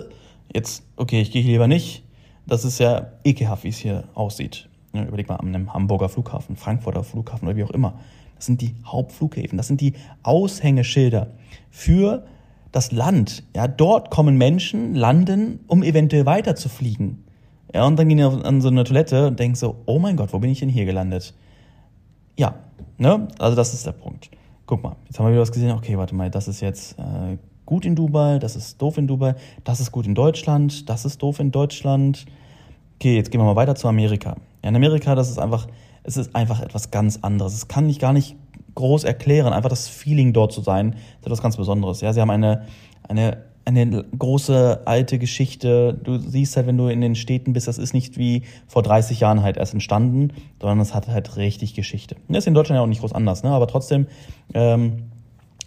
jetzt, 0.54 0.84
okay, 0.98 1.22
ich 1.22 1.32
gehe 1.32 1.44
lieber 1.44 1.68
nicht. 1.68 2.04
Das 2.48 2.66
ist 2.66 2.80
ja 2.80 3.12
ekelhaft, 3.24 3.64
wie 3.64 3.70
es 3.70 3.78
hier 3.78 4.06
aussieht. 4.16 4.70
Ja, 4.94 5.04
überleg 5.06 5.30
mal 5.30 5.36
an 5.36 5.48
einem 5.48 5.74
Hamburger 5.74 6.10
Flughafen, 6.10 6.56
Frankfurter 6.56 7.04
Flughafen 7.04 7.48
oder 7.48 7.56
wie 7.56 7.64
auch 7.64 7.72
immer. 7.72 8.00
Das 8.36 8.48
sind 8.48 8.60
die 8.60 8.76
Hauptflughäfen, 8.86 9.58
das 9.58 9.68
sind 9.68 9.82
die 9.82 9.94
Aushängeschilder 10.24 11.28
für 11.70 12.26
das 12.72 12.92
Land. 12.92 13.44
Ja, 13.56 13.68
dort 13.68 14.10
kommen 14.10 14.38
Menschen, 14.38 14.96
landen, 14.96 15.60
um 15.68 15.84
eventuell 15.84 16.26
weiterzufliegen. 16.26 17.24
Ja, 17.74 17.86
und 17.86 17.98
dann 17.98 18.10
gehen 18.10 18.18
die 18.18 18.24
an 18.24 18.62
so 18.62 18.68
eine 18.68 18.84
Toilette 18.84 19.28
und 19.28 19.40
denken 19.40 19.56
so, 19.56 19.78
oh 19.86 20.00
mein 20.00 20.18
Gott, 20.18 20.34
wo 20.34 20.40
bin 20.40 20.50
ich 20.50 20.60
denn 20.60 20.70
hier 20.70 20.86
gelandet? 20.86 21.34
Ja, 22.35 22.56
Ne? 22.97 23.27
Also 23.39 23.56
das 23.56 23.74
ist 23.74 23.85
der 23.85 23.91
Punkt. 23.91 24.30
Guck 24.65 24.83
mal, 24.83 24.95
jetzt 25.06 25.19
haben 25.19 25.25
wir 25.25 25.31
wieder 25.31 25.41
was 25.41 25.51
gesehen. 25.51 25.71
Okay, 25.71 25.97
warte 25.97 26.15
mal, 26.15 26.30
das 26.30 26.47
ist 26.47 26.62
jetzt 26.62 26.97
äh, 27.00 27.38
gut 27.65 27.85
in 27.85 27.95
Dubai, 27.95 28.39
das 28.39 28.56
ist 28.56 28.81
doof 28.81 28.97
in 28.97 29.07
Dubai, 29.07 29.35
das 29.63 29.80
ist 29.80 29.91
gut 29.91 30.06
in 30.06 30.15
Deutschland, 30.15 30.89
das 30.89 31.03
ist 31.03 31.21
doof 31.21 31.39
in 31.39 31.51
Deutschland. 31.51 32.25
Okay, 32.95 33.15
jetzt 33.15 33.31
gehen 33.31 33.41
wir 33.41 33.45
mal 33.45 33.56
weiter 33.56 33.75
zu 33.75 33.88
Amerika. 33.88 34.37
Ja, 34.63 34.69
in 34.69 34.75
Amerika, 34.75 35.16
das 35.16 35.30
ist 35.30 35.37
einfach, 35.37 35.68
es 36.04 36.18
ist 36.18 36.35
einfach 36.35 36.61
etwas 36.61 36.92
ganz 36.92 37.19
anderes. 37.21 37.54
Es 37.54 37.68
kann 37.68 37.90
ich 37.90 37.99
gar 37.99 38.13
nicht 38.13 38.35
groß 38.75 39.04
erklären. 39.04 39.52
Einfach 39.52 39.69
das 39.69 39.87
Feeling 39.87 40.31
dort 40.31 40.54
zu 40.54 40.61
sein, 40.61 40.95
ist 41.19 41.25
etwas 41.25 41.42
ganz 41.42 41.57
Besonderes. 41.57 42.02
Ja, 42.02 42.13
sie 42.13 42.21
haben 42.21 42.30
eine, 42.30 42.66
eine 43.07 43.44
eine 43.66 44.04
große 44.18 44.82
alte 44.86 45.20
Geschichte. 45.20 45.98
Du 46.04 46.18
siehst 46.18 46.58
halt, 46.58 46.68
wenn 46.68 46.78
du 46.78 46.88
in 46.88 47.02
den 47.02 47.16
Städten 47.16 47.54
bist, 47.54 47.68
das 47.68 47.78
ist 47.78 47.94
nicht 47.94 48.18
wie 48.18 48.44
vor 48.68 48.84
30 48.84 49.20
Jahren 49.20 49.42
halt 49.42 49.58
erst 49.58 49.74
entstanden, 49.74 50.34
sondern 50.60 50.80
es 50.80 50.94
hat 50.94 51.08
halt 51.08 51.38
richtig 51.38 51.74
Geschichte. 51.74 52.16
Das 52.28 52.40
ist 52.40 52.48
in 52.48 52.54
Deutschland 52.54 52.78
ja 52.78 52.84
auch 52.84 52.88
nicht 52.88 53.02
groß 53.02 53.14
anders, 53.14 53.44
ne? 53.44 53.52
aber 53.52 53.68
trotzdem, 53.68 54.08
ähm, 54.54 55.04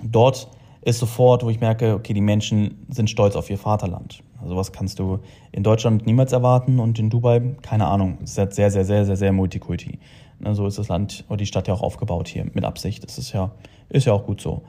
dort 0.02 0.48
ist 0.82 0.98
sofort, 0.98 1.42
wo 1.42 1.50
ich 1.50 1.60
merke, 1.60 1.94
okay, 1.94 2.12
die 2.12 2.20
Menschen 2.20 2.86
sind 2.88 3.10
stolz 3.10 3.34
auf 3.34 3.50
ihr 3.50 3.58
Vaterland. 3.58 4.22
Also 4.40 4.56
was 4.56 4.72
kannst 4.72 4.98
du 4.98 5.18
in 5.50 5.62
Deutschland 5.62 6.06
niemals 6.06 6.32
erwarten 6.32 6.78
und 6.78 6.98
in 6.98 7.10
Dubai, 7.10 7.40
keine 7.62 7.86
Ahnung, 7.86 8.18
es 8.22 8.32
ist 8.32 8.38
halt 8.38 8.54
sehr, 8.54 8.70
sehr, 8.70 8.84
sehr, 8.84 9.04
sehr, 9.04 9.16
sehr 9.16 9.32
multikulti. 9.32 9.98
Ne, 10.38 10.54
so 10.54 10.66
ist 10.66 10.78
das 10.78 10.88
Land 10.88 11.24
oder 11.28 11.38
die 11.38 11.46
Stadt 11.46 11.66
ja 11.66 11.74
auch 11.74 11.82
aufgebaut 11.82 12.28
hier, 12.28 12.44
mit 12.52 12.64
Absicht. 12.64 13.02
Das 13.02 13.16
ist 13.16 13.32
ja, 13.32 13.50
ist 13.88 14.06
ja 14.06 14.12
auch 14.12 14.24
gut 14.26 14.40
so. 14.40 14.62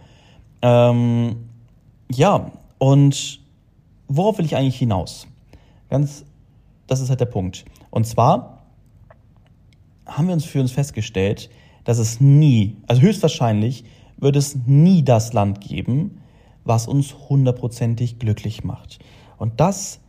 Ähm, 0.62 1.50
ja, 2.10 2.52
und 2.78 3.40
worauf 4.08 4.38
will 4.38 4.46
ich 4.46 4.56
eigentlich 4.56 4.78
hinaus? 4.78 5.28
Ganz, 5.90 6.26
das 6.88 7.00
ist 7.00 7.10
halt 7.10 7.20
der 7.20 7.26
Punkt. 7.26 7.66
Und 7.90 8.06
zwar 8.06 8.64
haben 10.06 10.28
wir 10.28 10.34
uns 10.34 10.46
für 10.46 10.62
uns 10.62 10.72
festgestellt, 10.72 11.50
dass 11.84 11.98
es 12.00 12.20
nie, 12.20 12.78
also 12.88 13.02
höchstwahrscheinlich 13.02 13.84
wird 14.18 14.36
es 14.36 14.56
nie 14.66 15.04
das 15.04 15.34
Land 15.34 15.62
geben, 15.62 16.22
was 16.64 16.88
uns 16.88 17.16
hundertprozentig 17.30 18.20
glücklich 18.20 18.64
macht. 18.64 19.00
Und 19.38 19.60
das 19.60 20.00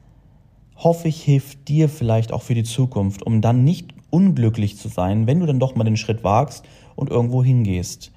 hoffe 0.76 1.08
ich 1.08 1.22
hilft 1.22 1.68
dir 1.68 1.88
vielleicht 1.88 2.32
auch 2.32 2.42
für 2.42 2.54
die 2.54 2.64
Zukunft, 2.64 3.22
um 3.22 3.40
dann 3.40 3.64
nicht 3.64 3.94
unglücklich 4.10 4.76
zu 4.76 4.88
sein, 4.88 5.26
wenn 5.26 5.40
du 5.40 5.46
dann 5.46 5.60
doch 5.60 5.74
mal 5.74 5.84
den 5.84 5.96
Schritt 5.96 6.24
wagst 6.24 6.64
und 6.96 7.10
irgendwo 7.10 7.44
hingehst. 7.44 8.12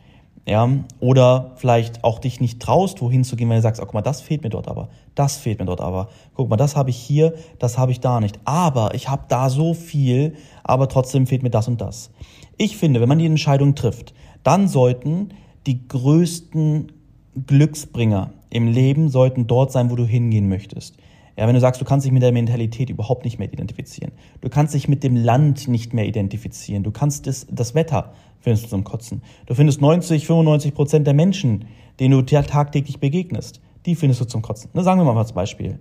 Ja, 0.47 0.67
oder 0.99 1.51
vielleicht 1.55 2.03
auch 2.03 2.17
dich 2.17 2.41
nicht 2.41 2.59
traust, 2.59 3.01
wohin 3.01 3.23
zu 3.23 3.35
gehen, 3.35 3.47
weil 3.49 3.57
du 3.57 3.61
sagst, 3.61 3.79
oh, 3.79 3.85
guck 3.85 3.93
mal, 3.93 4.01
das 4.01 4.21
fehlt 4.21 4.43
mir 4.43 4.49
dort 4.49 4.67
aber, 4.67 4.89
das 5.13 5.37
fehlt 5.37 5.59
mir 5.59 5.65
dort 5.65 5.81
aber. 5.81 6.09
Guck 6.33 6.49
mal, 6.49 6.57
das 6.57 6.75
habe 6.75 6.89
ich 6.89 6.97
hier, 6.97 7.35
das 7.59 7.77
habe 7.77 7.91
ich 7.91 7.99
da 7.99 8.19
nicht. 8.19 8.39
Aber 8.43 8.95
ich 8.95 9.07
habe 9.07 9.25
da 9.27 9.49
so 9.49 9.75
viel, 9.75 10.35
aber 10.63 10.89
trotzdem 10.89 11.27
fehlt 11.27 11.43
mir 11.43 11.51
das 11.51 11.67
und 11.67 11.79
das. 11.79 12.09
Ich 12.57 12.75
finde, 12.75 13.01
wenn 13.01 13.09
man 13.09 13.19
die 13.19 13.27
Entscheidung 13.27 13.75
trifft, 13.75 14.13
dann 14.43 14.67
sollten 14.67 15.29
die 15.67 15.87
größten 15.87 16.91
Glücksbringer 17.45 18.31
im 18.49 18.67
Leben 18.67 19.09
sollten 19.09 19.47
dort 19.47 19.71
sein, 19.71 19.89
wo 19.89 19.95
du 19.95 20.05
hingehen 20.05 20.49
möchtest. 20.49 20.97
Ja, 21.37 21.47
wenn 21.47 21.55
du 21.55 21.61
sagst, 21.61 21.79
du 21.79 21.85
kannst 21.85 22.05
dich 22.05 22.11
mit 22.11 22.21
der 22.21 22.31
Mentalität 22.31 22.89
überhaupt 22.89 23.23
nicht 23.23 23.39
mehr 23.39 23.51
identifizieren. 23.51 24.11
Du 24.41 24.49
kannst 24.49 24.73
dich 24.73 24.87
mit 24.87 25.03
dem 25.03 25.15
Land 25.15 25.67
nicht 25.67 25.93
mehr 25.93 26.05
identifizieren. 26.05 26.83
Du 26.83 26.91
kannst 26.91 27.25
das, 27.27 27.47
das 27.49 27.73
Wetter 27.73 28.13
findest 28.41 28.65
du 28.65 28.69
zum 28.69 28.83
Kotzen. 28.83 29.21
Du 29.45 29.53
findest 29.53 29.81
90, 29.81 30.25
95 30.25 30.73
Prozent 30.73 31.07
der 31.07 31.13
Menschen, 31.13 31.65
denen 31.99 32.13
du 32.13 32.21
tagtäglich 32.23 32.99
begegnest, 32.99 33.61
die 33.85 33.95
findest 33.95 34.21
du 34.21 34.25
zum 34.25 34.41
Kotzen. 34.41 34.69
Ne, 34.73 34.83
sagen 34.83 34.99
wir 34.99 35.05
mal 35.05 35.17
als 35.17 35.33
Beispiel. 35.33 35.79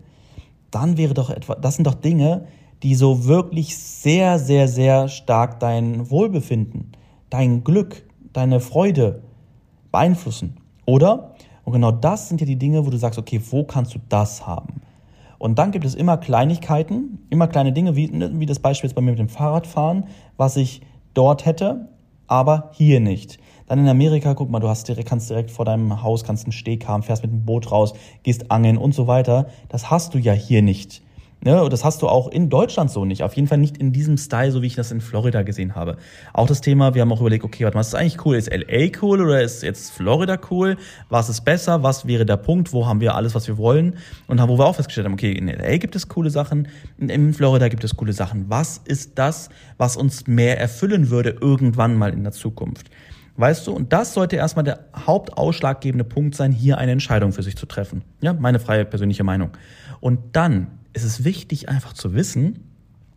Dann 0.71 0.97
wäre 0.97 1.15
doch 1.15 1.31
etwa, 1.31 1.57
das 1.57 1.77
sind 1.77 1.87
doch 1.87 1.95
Dinge, 1.95 2.47
die 2.83 2.95
so 2.95 3.25
wirklich 3.25 3.77
sehr, 3.77 4.39
sehr, 4.39 4.69
sehr 4.69 5.09
stark 5.09 5.61
dein 5.61 6.11
Wohlbefinden, 6.11 6.93
dein 7.29 7.65
Glück, 7.65 8.07
deine 8.33 8.61
Freude 8.61 9.23
beeinflussen. 9.91 10.57
Oder? 10.87 11.35
Und 11.65 11.73
genau 11.73 11.93
das 11.93 12.29
sind 12.29 12.41
ja 12.41 12.47
die 12.47 12.57
Dinge, 12.57 12.87
wo 12.87 12.91
du 12.91 12.97
sagst, 12.97 13.19
okay, 13.19 13.41
wo 13.51 13.65
kannst 13.65 13.95
du 13.95 13.99
das 14.09 14.47
haben? 14.47 14.81
Und 15.41 15.59
dann 15.59 15.71
gibt 15.71 15.87
es 15.87 15.95
immer 15.95 16.19
Kleinigkeiten, 16.19 17.27
immer 17.31 17.49
kleine 17.49 17.73
Dinge, 17.73 17.97
wie, 17.97 18.09
ne, 18.09 18.31
wie 18.35 18.45
das 18.45 18.59
Beispiel 18.59 18.89
jetzt 18.89 18.95
bei 18.95 19.01
mir 19.01 19.13
mit 19.13 19.19
dem 19.19 19.31
Fahrradfahren, 19.31 20.05
was 20.37 20.59
ich 20.59 20.83
dort 21.15 21.47
hätte, 21.47 21.89
aber 22.27 22.69
hier 22.75 23.01
nicht. 23.01 23.39
Dann 23.67 23.79
in 23.79 23.89
Amerika, 23.89 24.35
guck 24.35 24.51
mal, 24.51 24.61
du 24.61 24.69
hast 24.69 24.87
direkt, 24.87 25.09
kannst 25.09 25.31
direkt 25.31 25.51
vor 25.51 25.65
deinem 25.65 26.03
Haus, 26.03 26.25
kannst 26.25 26.45
einen 26.45 26.53
Steg 26.53 26.87
haben, 26.87 27.03
fährst 27.03 27.23
mit 27.23 27.33
dem 27.33 27.47
Boot 27.47 27.73
raus, 27.73 27.95
gehst 28.23 28.51
angeln 28.51 28.77
und 28.77 28.95
so 28.95 29.07
weiter. 29.07 29.47
Das 29.71 29.91
hast 29.91 30.13
du 30.13 30.19
ja 30.19 30.35
hier 30.35 30.61
nicht. 30.61 31.03
Ne, 31.43 31.63
und 31.63 31.73
das 31.73 31.85
hast 31.87 32.03
du 32.03 32.09
auch 32.09 32.29
in 32.29 32.51
Deutschland 32.51 32.91
so 32.91 33.07
nicht. 33.07 33.23
Auf 33.23 33.35
jeden 33.35 33.49
Fall 33.49 33.57
nicht 33.57 33.79
in 33.79 33.93
diesem 33.93 34.19
Style, 34.19 34.53
so 34.53 34.61
wie 34.61 34.67
ich 34.67 34.75
das 34.75 34.93
in 34.93 35.01
Florida 35.01 35.43
gesehen 35.43 35.75
habe. 35.75 35.97
Auch 36.35 36.47
das 36.47 36.61
Thema, 36.61 36.95
wir 36.95 37.01
haben 37.01 37.11
auch 37.13 37.21
überlegt, 37.21 37.45
okay, 37.45 37.65
warte 37.65 37.79
mal, 37.79 37.81
ist 37.81 37.95
eigentlich 37.95 38.27
cool? 38.27 38.37
Ist 38.37 38.51
LA 38.53 38.91
cool 39.01 39.23
oder 39.23 39.41
ist 39.41 39.63
jetzt 39.63 39.93
Florida 39.93 40.39
cool? 40.51 40.77
Was 41.09 41.31
ist 41.31 41.41
besser? 41.47 41.83
Was 41.83 42.07
wäre 42.07 42.27
der 42.27 42.37
Punkt? 42.37 42.75
Wo 42.75 42.87
haben 42.87 43.01
wir 43.01 43.15
alles, 43.15 43.35
was 43.35 43.49
wir 43.49 43.57
wollen? 43.57 43.97
Und 44.27 44.39
wo 44.47 44.59
wir 44.59 44.67
auch 44.67 44.75
festgestellt 44.75 45.07
haben, 45.07 45.15
okay, 45.15 45.33
in 45.33 45.49
LA 45.49 45.79
gibt 45.79 45.97
es 45.97 46.09
coole 46.09 46.29
Sachen, 46.29 46.69
in 46.99 47.33
Florida 47.33 47.69
gibt 47.69 47.85
es 47.85 47.97
coole 47.97 48.13
Sachen. 48.13 48.51
Was 48.51 48.77
ist 48.85 49.19
das, 49.19 49.49
was 49.79 49.97
uns 49.97 50.27
mehr 50.27 50.61
erfüllen 50.61 51.09
würde 51.09 51.37
irgendwann 51.41 51.97
mal 51.97 52.13
in 52.13 52.23
der 52.23 52.33
Zukunft? 52.33 52.91
Weißt 53.37 53.67
du, 53.67 53.73
und 53.73 53.95
das 53.95 54.13
sollte 54.13 54.37
erstmal 54.37 54.65
der 54.65 54.81
hauptausschlaggebende 55.07 56.05
Punkt 56.05 56.35
sein, 56.35 56.53
hier 56.53 56.77
eine 56.77 56.93
Entscheidung 56.93 57.33
für 57.33 57.43
sich 57.43 57.57
zu 57.57 57.65
treffen. 57.65 58.03
Ja, 58.21 58.35
meine 58.35 58.59
freie 58.59 58.85
persönliche 58.85 59.25
Meinung. 59.25 59.53
Und 60.01 60.37
dann 60.37 60.67
ist 60.93 61.05
es 61.05 61.25
wichtig, 61.25 61.69
einfach 61.69 61.93
zu 61.93 62.15
wissen, 62.15 62.71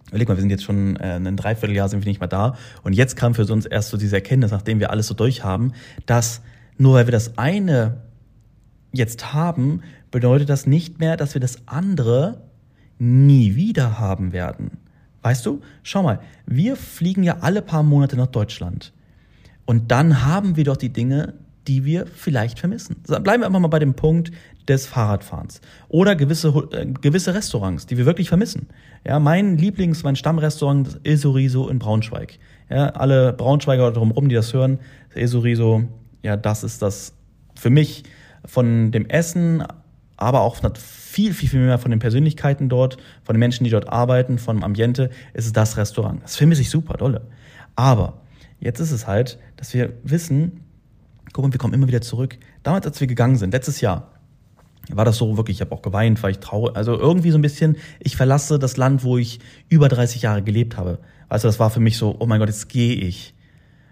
Überleg 0.10 0.28
mal, 0.28 0.36
wir 0.38 0.42
sind 0.42 0.52
jetzt 0.52 0.64
schon 0.64 0.96
äh, 0.98 1.16
ein 1.16 1.38
Dreivierteljahr 1.38 1.90
sind 1.90 2.06
wir 2.06 2.08
nicht 2.08 2.20
mehr 2.20 2.28
da. 2.28 2.56
Und 2.84 2.94
jetzt 2.94 3.16
kam 3.16 3.34
für 3.34 3.52
uns 3.52 3.66
erst 3.66 3.90
so 3.90 3.98
diese 3.98 4.16
Erkenntnis, 4.16 4.52
nachdem 4.52 4.80
wir 4.80 4.92
alles 4.92 5.08
so 5.08 5.16
durchhaben, 5.16 5.74
dass 6.06 6.42
nur 6.78 6.94
weil 6.94 7.08
wir 7.08 7.12
das 7.12 7.38
eine 7.40 8.02
jetzt 8.92 9.34
haben, 9.34 9.82
bedeutet 10.12 10.50
das 10.50 10.68
nicht 10.68 11.00
mehr, 11.00 11.18
dass 11.18 11.34
wir 11.34 11.42
das 11.42 11.68
andere 11.68 12.44
nie 13.00 13.56
wieder 13.56 13.98
haben 13.98 14.34
werden. 14.34 14.78
Weißt 15.24 15.46
du? 15.48 15.62
Schau 15.82 16.04
mal, 16.04 16.20
wir 16.46 16.76
fliegen 16.76 17.24
ja 17.24 17.38
alle 17.40 17.64
paar 17.64 17.82
Monate 17.82 18.16
nach 18.16 18.28
Deutschland. 18.28 18.94
Und 19.66 19.92
dann 19.92 20.24
haben 20.24 20.58
wir 20.58 20.66
doch 20.66 20.78
die 20.78 20.94
Dinge, 20.94 21.34
die 21.68 21.86
wir 21.86 22.06
vielleicht 22.08 22.60
vermissen. 22.60 22.98
Bleiben 23.08 23.42
wir 23.42 23.48
einfach 23.48 23.60
mal 23.60 23.68
bei 23.68 23.80
dem 23.80 23.94
Punkt 23.94 24.32
des 24.68 24.86
Fahrradfahrens. 24.86 25.62
Oder 25.90 26.16
gewisse, 26.16 26.50
äh, 26.72 26.86
gewisse 26.86 27.34
Restaurants, 27.34 27.86
die 27.86 27.98
wir 27.98 28.06
wirklich 28.06 28.30
vermissen. 28.30 28.68
Ja, 29.06 29.20
mein 29.20 29.58
Lieblings-, 29.58 30.04
mein 30.04 30.16
Stammrestaurant 30.16 30.88
ist 30.88 31.00
Esoriso 31.04 31.68
in 31.70 31.80
Braunschweig. 31.80 32.40
Ja, 32.70 32.90
alle 32.90 33.34
Braunschweiger 33.34 33.92
drumherum, 33.92 34.30
die 34.30 34.36
das 34.36 34.54
hören, 34.54 34.80
Esoriso, 35.14 35.84
ja, 36.22 36.38
das 36.38 36.64
ist 36.64 36.82
das 36.82 37.14
für 37.56 37.70
mich 37.70 38.04
von 38.46 38.92
dem 38.92 39.06
Essen, 39.10 39.64
aber 40.18 40.42
auch 40.42 40.58
viel, 40.76 41.34
viel, 41.34 41.50
viel 41.50 41.60
mehr 41.60 41.78
von 41.78 41.92
den 41.92 42.00
Persönlichkeiten 42.00 42.70
dort, 42.70 42.98
von 43.24 43.36
den 43.36 43.40
Menschen, 43.40 43.64
die 43.64 43.70
dort 43.70 43.90
arbeiten, 43.90 44.38
vom 44.38 44.64
Ambiente, 44.64 45.10
ist 45.34 45.46
es 45.46 45.54
das 45.54 45.78
Restaurant. 45.78 46.24
Das 46.24 46.36
vermisse 46.36 46.62
ich 46.62 46.70
super 46.70 46.96
dolle. 46.96 47.22
Aber 47.76 48.22
jetzt 48.60 48.80
ist 48.80 48.92
es 48.92 49.08
halt, 49.08 49.38
dass 49.58 49.74
wir 49.74 49.94
wissen, 50.04 50.63
guck 51.34 51.44
mal, 51.44 51.52
wir 51.52 51.60
kommen 51.60 51.74
immer 51.74 51.88
wieder 51.88 52.02
zurück. 52.02 52.38
Damals, 52.62 52.86
als 52.86 53.00
wir 53.02 53.08
gegangen 53.08 53.36
sind, 53.36 53.52
letztes 53.52 53.82
Jahr, 53.82 54.12
war 54.90 55.06
das 55.06 55.18
so 55.18 55.38
wirklich, 55.38 55.58
ich 55.58 55.62
habe 55.62 55.72
auch 55.72 55.82
geweint, 55.82 56.22
weil 56.24 56.32
ich 56.32 56.40
traue, 56.40 56.76
also 56.76 56.98
irgendwie 56.98 57.32
so 57.32 57.38
ein 57.38 57.42
bisschen, 57.42 57.78
ich 58.00 58.16
verlasse 58.16 58.60
das 58.60 58.78
Land, 58.78 59.04
wo 59.04 59.18
ich 59.18 59.40
über 59.70 59.90
30 59.90 60.22
Jahre 60.22 60.44
gelebt 60.44 60.78
habe. 60.78 61.00
Also 61.30 61.48
das 61.48 61.60
war 61.60 61.70
für 61.70 61.80
mich 61.80 61.98
so, 61.98 62.16
oh 62.20 62.26
mein 62.26 62.40
Gott, 62.40 62.50
jetzt 62.50 62.70
gehe 62.70 62.96
ich. 62.96 63.34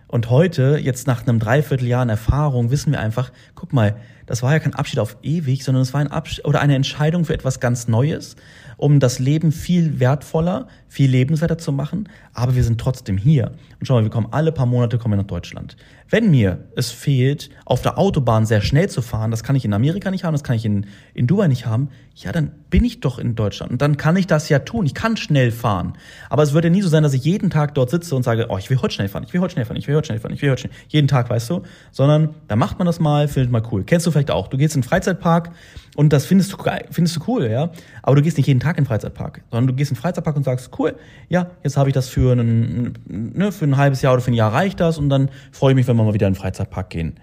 Und 0.08 0.30
heute, 0.30 0.78
jetzt 0.78 1.08
nach 1.08 1.26
einem 1.26 1.40
Dreivierteljahr 1.40 2.08
Erfahrung, 2.08 2.70
wissen 2.70 2.92
wir 2.92 3.00
einfach, 3.00 3.32
guck 3.56 3.72
mal, 3.72 3.96
das 4.26 4.44
war 4.44 4.52
ja 4.52 4.60
kein 4.60 4.74
Abschied 4.74 5.00
auf 5.00 5.18
ewig, 5.24 5.64
sondern 5.64 5.82
es 5.82 5.94
war 5.94 6.02
ein 6.02 6.08
Abschied 6.08 6.46
oder 6.46 6.62
eine 6.62 6.76
Entscheidung 6.76 7.26
für 7.26 7.34
etwas 7.34 7.60
ganz 7.60 7.88
Neues, 7.88 8.36
um 8.78 9.00
das 9.00 9.20
Leben 9.20 9.52
viel 9.52 10.00
wertvoller, 10.00 10.68
viel 10.88 11.10
lebenswerter 11.10 11.58
zu 11.58 11.72
machen. 11.72 12.10
Aber 12.34 12.56
wir 12.56 12.64
sind 12.64 12.80
trotzdem 12.80 13.18
hier. 13.18 13.52
Und 13.80 13.86
schau 13.86 13.96
mal, 13.96 14.04
wir 14.04 14.10
kommen 14.10 14.28
alle 14.32 14.52
paar 14.52 14.66
Monate 14.66 14.98
kommen 14.98 15.14
wir 15.14 15.18
nach 15.18 15.28
Deutschland. 15.28 15.78
Wenn 16.10 16.30
mir 16.30 16.66
es 16.76 16.92
fehlt, 16.92 17.50
auf 17.64 17.82
der 17.82 17.98
Autobahn 17.98 18.46
sehr 18.46 18.62
schnell 18.62 18.90
zu 18.90 19.02
fahren, 19.02 19.32
das 19.32 19.44
kann 19.44 19.56
ich 19.56 19.64
in 19.64 19.74
Amerika 19.74 20.12
nicht 20.12 20.26
haben, 20.26 20.34
das 20.34 20.44
kann 20.44 20.58
ich 20.58 20.66
in, 20.66 20.88
in 21.14 21.26
Dubai 21.26 21.48
nicht 21.48 21.66
haben, 21.66 21.90
ja, 22.16 22.34
dann 22.34 22.52
bin 22.70 22.84
ich 22.84 23.00
doch 23.00 23.18
in 23.18 23.36
Deutschland. 23.36 23.72
Und 23.72 23.82
dann 23.82 23.96
kann 23.96 24.18
ich 24.18 24.28
das 24.28 24.50
ja 24.50 24.60
tun. 24.60 24.86
Ich 24.86 24.94
kann 24.94 25.16
schnell 25.16 25.52
fahren. 25.52 25.94
Aber 26.30 26.44
es 26.44 26.54
würde 26.54 26.68
ja 26.68 26.72
nie 26.74 26.82
so 26.82 26.90
sein, 26.90 27.04
dass 27.04 27.14
ich 27.14 27.24
jeden 27.24 27.50
Tag 27.50 27.76
dort 27.76 27.90
sitze 27.90 28.16
und 28.16 28.24
sage, 28.24 28.48
oh, 28.50 28.58
ich 28.58 28.70
will 28.70 28.82
heute 28.82 28.94
schnell 28.94 29.08
fahren, 29.08 29.24
ich 29.26 29.34
will 29.34 29.40
heute 29.40 29.54
schnell 29.54 29.66
fahren, 29.66 29.78
ich 29.78 29.88
will 29.88 29.96
heute 29.96 30.08
schnell 30.08 30.20
fahren, 30.20 30.34
ich 30.34 30.42
will 30.42 30.50
heute 30.50 30.62
schnell. 30.62 30.74
Jeden 30.90 31.08
Tag, 31.08 31.30
weißt 31.30 31.50
du? 31.50 31.62
Sondern 31.92 32.36
da 32.50 32.58
macht 32.58 32.78
man 32.78 32.86
das 32.86 33.00
mal, 33.00 33.30
findet 33.30 33.52
mal 33.52 33.64
cool. 33.72 33.86
Kennst 33.86 34.06
du 34.06 34.11
vielleicht 34.12 34.32
auch. 34.32 34.48
Du 34.48 34.58
gehst 34.58 34.76
in 34.76 34.82
den 34.82 34.88
Freizeitpark 34.88 35.52
und 35.96 36.14
das 36.14 36.26
findest 36.26 36.54
du, 36.54 36.58
findest 36.90 37.16
du 37.16 37.22
cool, 37.28 37.50
ja. 37.50 37.72
Aber 38.04 38.16
du 38.16 38.22
gehst 38.22 38.38
nicht 38.38 38.48
jeden 38.48 38.60
Tag 38.60 38.78
in 38.78 38.84
den 38.84 38.88
Freizeitpark, 38.88 39.44
sondern 39.52 39.68
du 39.68 39.74
gehst 39.74 39.92
in 39.92 39.96
den 39.96 40.02
Freizeitpark 40.02 40.36
und 40.36 40.44
sagst, 40.44 40.72
cool, 40.80 40.96
ja, 41.30 41.52
jetzt 41.64 41.78
habe 41.78 41.90
ich 41.90 41.94
das 41.94 42.08
für, 42.08 42.32
einen, 42.32 42.94
ne, 43.08 43.52
für 43.52 43.66
ein 43.66 43.78
halbes 43.78 44.02
Jahr 44.02 44.14
oder 44.14 44.22
für 44.22 44.32
ein 44.32 44.36
Jahr 44.36 44.54
reicht 44.54 44.80
das 44.80 44.98
und 44.98 45.10
dann 45.10 45.30
freue 45.52 45.72
ich 45.72 45.76
mich, 45.76 45.88
wenn 45.88 45.98
wir 45.98 46.04
mal 46.04 46.14
wieder 46.14 46.28
in 46.28 46.34
den 46.34 46.40
Freizeitpark 46.40 46.90
gehen. 46.90 47.16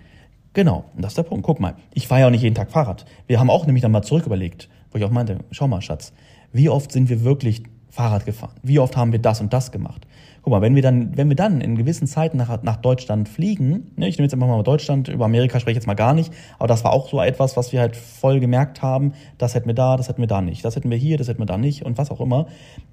Genau, 0.54 0.90
und 0.96 1.04
das 1.04 1.12
ist 1.12 1.18
der 1.18 1.22
Punkt. 1.22 1.44
Guck 1.46 1.60
mal, 1.60 1.76
ich 1.94 2.08
fahre 2.08 2.22
ja 2.22 2.26
auch 2.26 2.30
nicht 2.30 2.42
jeden 2.42 2.54
Tag 2.54 2.70
Fahrrad. 2.70 3.04
Wir 3.26 3.38
haben 3.38 3.50
auch 3.50 3.66
nämlich 3.66 3.82
dann 3.82 3.92
mal 3.92 4.02
zurück 4.02 4.26
überlegt, 4.26 4.68
wo 4.90 4.98
ich 4.98 5.04
auch 5.04 5.10
meinte, 5.10 5.38
schau 5.52 5.68
mal, 5.68 5.80
Schatz, 5.82 6.12
wie 6.52 6.68
oft 6.68 6.90
sind 6.90 7.08
wir 7.08 7.22
wirklich 7.22 7.62
Fahrrad 7.90 8.26
gefahren? 8.26 8.56
Wie 8.62 8.78
oft 8.78 8.96
haben 8.96 9.12
wir 9.12 9.20
das 9.20 9.40
und 9.40 9.52
das 9.52 9.70
gemacht? 9.70 10.07
Guck 10.42 10.52
mal, 10.52 10.60
wenn 10.60 10.74
wir 10.74 10.82
dann, 10.82 11.16
wenn 11.16 11.28
wir 11.28 11.36
dann 11.36 11.60
in 11.60 11.76
gewissen 11.76 12.06
Zeiten 12.06 12.36
nach, 12.36 12.62
nach 12.62 12.76
Deutschland 12.76 13.28
fliegen, 13.28 13.90
ne, 13.96 14.08
ich 14.08 14.16
nehme 14.16 14.26
jetzt 14.26 14.34
einfach 14.34 14.46
mal 14.46 14.62
Deutschland, 14.62 15.08
über 15.08 15.24
Amerika 15.24 15.58
spreche 15.58 15.72
ich 15.72 15.76
jetzt 15.76 15.86
mal 15.86 15.94
gar 15.94 16.14
nicht, 16.14 16.32
aber 16.58 16.68
das 16.68 16.84
war 16.84 16.92
auch 16.92 17.08
so 17.08 17.20
etwas, 17.20 17.56
was 17.56 17.72
wir 17.72 17.80
halt 17.80 17.96
voll 17.96 18.40
gemerkt 18.40 18.82
haben, 18.82 19.12
das 19.36 19.54
hätten 19.54 19.66
wir 19.66 19.74
da, 19.74 19.96
das 19.96 20.08
hätten 20.08 20.22
wir 20.22 20.28
da 20.28 20.40
nicht, 20.40 20.64
das 20.64 20.76
hätten 20.76 20.90
wir 20.90 20.96
hier, 20.96 21.18
das 21.18 21.28
hätten 21.28 21.40
wir 21.40 21.46
da 21.46 21.58
nicht 21.58 21.84
und 21.84 21.98
was 21.98 22.10
auch 22.10 22.20
immer. 22.20 22.46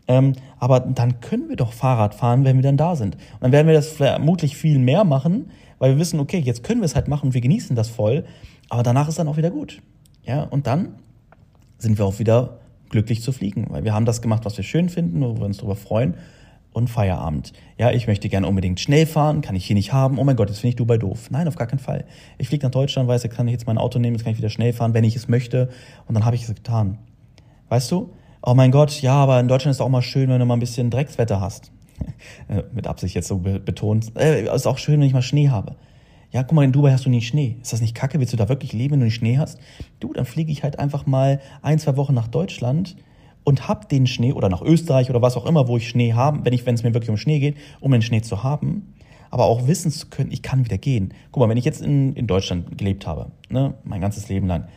Ähm, 0.08 0.34
aber 0.60 0.80
dann 0.80 1.20
können 1.20 1.50
wir 1.50 1.56
doch 1.56 1.72
Fahrrad 1.72 2.16
fahren, 2.16 2.44
wenn 2.46 2.56
wir 2.58 2.64
dann 2.64 2.78
da 2.78 2.96
sind. 2.96 3.16
Und 3.16 3.42
dann 3.42 3.52
werden 3.52 3.68
wir 3.68 3.74
das 3.74 3.90
vermutlich 3.90 4.58
viel 4.58 4.80
mehr 4.80 5.04
machen, 5.04 5.52
weil 5.80 5.92
wir 5.92 6.00
wissen, 6.00 6.20
okay, 6.20 6.40
jetzt 6.40 6.64
können 6.64 6.82
wir 6.82 6.86
es 6.86 6.96
halt 6.96 7.08
machen 7.08 7.34
wir 7.34 7.42
genießen 7.42 7.76
das 7.76 7.90
voll, 7.90 8.26
aber 8.70 8.84
danach 8.84 9.08
ist 9.08 9.20
dann 9.20 9.28
auch 9.28 9.38
wieder 9.38 9.52
gut. 9.52 9.82
Ja, 10.24 10.44
und 10.44 10.68
dann 10.68 10.96
sind 11.78 11.98
wir 11.98 12.06
auch 12.06 12.20
wieder 12.20 12.58
glücklich 12.90 13.22
zu 13.22 13.32
fliegen, 13.32 13.68
weil 13.70 13.84
wir 13.84 13.94
haben 13.94 14.06
das 14.06 14.22
gemacht, 14.22 14.46
was 14.46 14.58
wir 14.58 14.64
schön 14.64 14.90
finden, 14.90 15.22
wo 15.22 15.38
wir 15.38 15.46
uns 15.46 15.58
darüber 15.58 15.76
freuen 15.76 16.16
und 16.76 16.90
Feierabend. 16.90 17.54
Ja, 17.78 17.92
ich 17.92 18.06
möchte 18.06 18.28
gerne 18.28 18.48
unbedingt 18.48 18.82
schnell 18.82 19.06
fahren, 19.06 19.40
kann 19.40 19.56
ich 19.56 19.66
hier 19.66 19.76
nicht 19.76 19.94
haben. 19.94 20.20
Oh 20.20 20.26
mein 20.26 20.36
Gott, 20.36 20.50
jetzt 20.50 20.60
finde 20.60 20.70
ich 20.70 20.76
Dubai 20.76 20.98
doof. 20.98 21.32
Nein, 21.32 21.48
auf 21.48 21.56
gar 21.56 21.68
keinen 21.68 21.80
Fall. 21.80 22.04
Ich 22.38 22.50
fliege 22.50 22.66
nach 22.66 22.72
Deutschland, 22.72 23.08
weiß, 23.08 23.24
jetzt 23.24 23.34
kann 23.34 23.48
ich 23.48 23.54
jetzt 23.54 23.66
mein 23.66 23.78
Auto 23.78 23.98
nehmen, 23.98 24.16
jetzt 24.16 24.26
kann 24.26 24.34
ich 24.34 24.40
wieder 24.40 24.50
schnell 24.50 24.74
fahren, 24.74 24.94
wenn 24.94 25.06
ich 25.06 25.16
es 25.16 25.30
möchte. 25.30 25.70
Und 26.06 26.16
dann 26.16 26.26
habe 26.26 26.36
ich 26.36 26.44
es 26.44 26.54
getan. 26.54 26.98
Weißt 27.70 27.90
du? 27.92 28.12
Oh 28.44 28.54
mein 28.54 28.72
Gott, 28.72 29.02
ja, 29.02 29.14
aber 29.14 29.40
in 29.40 29.48
Deutschland 29.48 29.72
ist 29.72 29.78
es 29.78 29.82
auch 29.82 29.90
mal 29.90 30.02
schön, 30.02 30.30
wenn 30.30 30.40
du 30.40 30.46
mal 30.46 30.56
ein 30.56 30.60
bisschen 30.60 30.90
Dreckswetter 30.90 31.40
hast. 31.42 31.72
Äh, 32.50 32.64
mit 32.74 32.88
Absicht 32.88 33.16
jetzt 33.16 33.30
so 33.30 33.38
betont. 33.38 34.12
Äh, 34.18 34.54
ist 34.54 34.68
auch 34.68 34.78
schön, 34.78 35.00
wenn 35.00 35.08
ich 35.08 35.14
mal 35.14 35.22
Schnee 35.22 35.50
habe. 35.50 35.76
Ja, 36.32 36.44
guck 36.44 36.52
mal, 36.52 36.66
in 36.66 36.74
Dubai 36.74 36.92
hast 36.92 37.06
du 37.06 37.10
nie 37.10 37.22
Schnee. 37.22 37.56
Ist 37.62 37.72
das 37.72 37.80
nicht 37.80 37.96
kacke? 37.96 38.20
Willst 38.20 38.34
du 38.34 38.38
da 38.38 38.50
wirklich 38.50 38.74
leben, 38.74 38.94
wenn 38.94 39.00
du 39.00 39.06
nicht 39.06 39.16
Schnee 39.16 39.38
hast? 39.38 39.58
Du, 40.02 40.12
dann 40.12 40.26
fliege 40.26 40.52
ich 40.52 40.64
halt 40.64 40.78
einfach 40.78 41.06
mal 41.06 41.40
ein, 41.62 41.80
zwei 41.80 41.96
Wochen 41.96 42.14
nach 42.14 42.28
Deutschland 42.28 42.98
und 43.46 43.70
hab 43.70 43.88
den 43.88 44.08
Schnee 44.08 44.34
oder 44.34 44.50
nach 44.50 44.62
Österreich 44.62 45.10
oder 45.10 45.22
was 45.22 45.38
auch 45.38 45.46
immer, 45.46 45.70
wo 45.70 45.78
ich 45.78 45.88
Schnee 45.88 46.14
haben, 46.14 46.44
wenn 46.44 46.52
ich, 46.52 46.66
wenn 46.66 46.76
es 46.76 46.84
mir 46.84 46.94
wirklich 46.94 47.10
um 47.10 47.16
Schnee 47.18 47.40
geht, 47.40 47.56
um 47.80 47.92
den 47.92 48.02
Schnee 48.02 48.22
zu 48.22 48.44
haben, 48.44 48.94
aber 49.30 49.46
auch 49.46 49.68
wissen 49.68 49.92
zu 49.92 50.08
können, 50.08 50.32
ich 50.32 50.42
kann 50.42 50.66
wieder 50.66 50.78
gehen. 50.78 51.14
Guck 51.32 51.42
mal, 51.42 51.50
wenn 51.50 51.58
ich 51.58 51.66
jetzt 51.66 51.82
in, 51.82 52.14
in 52.14 52.28
Deutschland 52.28 52.78
gelebt 52.78 53.08
habe, 53.08 53.32
ne, 53.50 53.76
mein 53.84 54.02
ganzes 54.02 54.28
Leben 54.28 54.48
lang, 54.48 54.68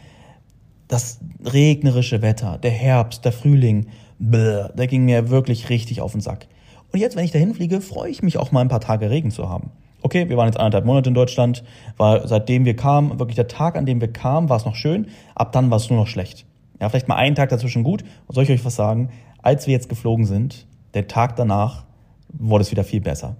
das 0.87 1.19
regnerische 1.45 2.23
Wetter, 2.23 2.59
der 2.59 2.71
Herbst, 2.71 3.25
der 3.25 3.33
Frühling, 3.33 3.89
bläh, 4.19 4.69
der 4.75 4.87
ging 4.87 5.05
mir 5.05 5.31
wirklich 5.31 5.71
richtig 5.71 6.01
auf 6.01 6.13
den 6.13 6.21
Sack. 6.21 6.47
Und 6.93 7.01
jetzt, 7.01 7.17
wenn 7.17 7.25
ich 7.25 7.33
dahin 7.33 7.55
fliege, 7.55 7.81
freue 7.81 8.11
ich 8.11 8.23
mich 8.23 8.39
auch 8.39 8.53
mal 8.53 8.61
ein 8.61 8.69
paar 8.69 8.81
Tage 8.81 9.11
Regen 9.11 9.31
zu 9.31 9.49
haben. 9.49 9.71
Okay, 10.01 10.29
wir 10.29 10.37
waren 10.37 10.47
jetzt 10.47 10.59
anderthalb 10.59 10.85
Monate 10.85 11.09
in 11.09 11.15
Deutschland, 11.15 11.65
war 11.97 12.27
seitdem 12.29 12.65
wir 12.65 12.77
kamen, 12.77 13.19
wirklich 13.19 13.37
der 13.37 13.49
Tag, 13.49 13.77
an 13.77 13.85
dem 13.85 14.01
wir 14.01 14.13
kamen, 14.13 14.49
war 14.49 14.57
es 14.57 14.65
noch 14.65 14.77
schön, 14.77 15.09
ab 15.35 15.53
dann 15.53 15.71
war 15.71 15.79
es 15.79 15.91
nur 15.91 15.99
noch 15.99 16.07
schlecht. 16.07 16.47
Ja, 16.81 16.89
vielleicht 16.89 17.09
mal 17.09 17.17
einen 17.17 17.35
Tag 17.35 17.49
dazwischen 17.49 17.83
gut. 17.83 18.03
Und 18.27 18.35
soll 18.35 18.45
ich 18.45 18.51
euch 18.51 18.65
was 18.65 18.77
sagen? 18.77 19.11
Als 19.43 19.67
wir 19.67 19.75
jetzt 19.75 19.89
geflogen 19.89 20.27
sind, 20.27 20.67
der 20.95 21.09
Tag 21.09 21.37
danach 21.37 21.85
wurde 22.29 22.63
es 22.63 22.71
wieder 22.71 22.85
viel 22.85 23.01
besser. 23.01 23.37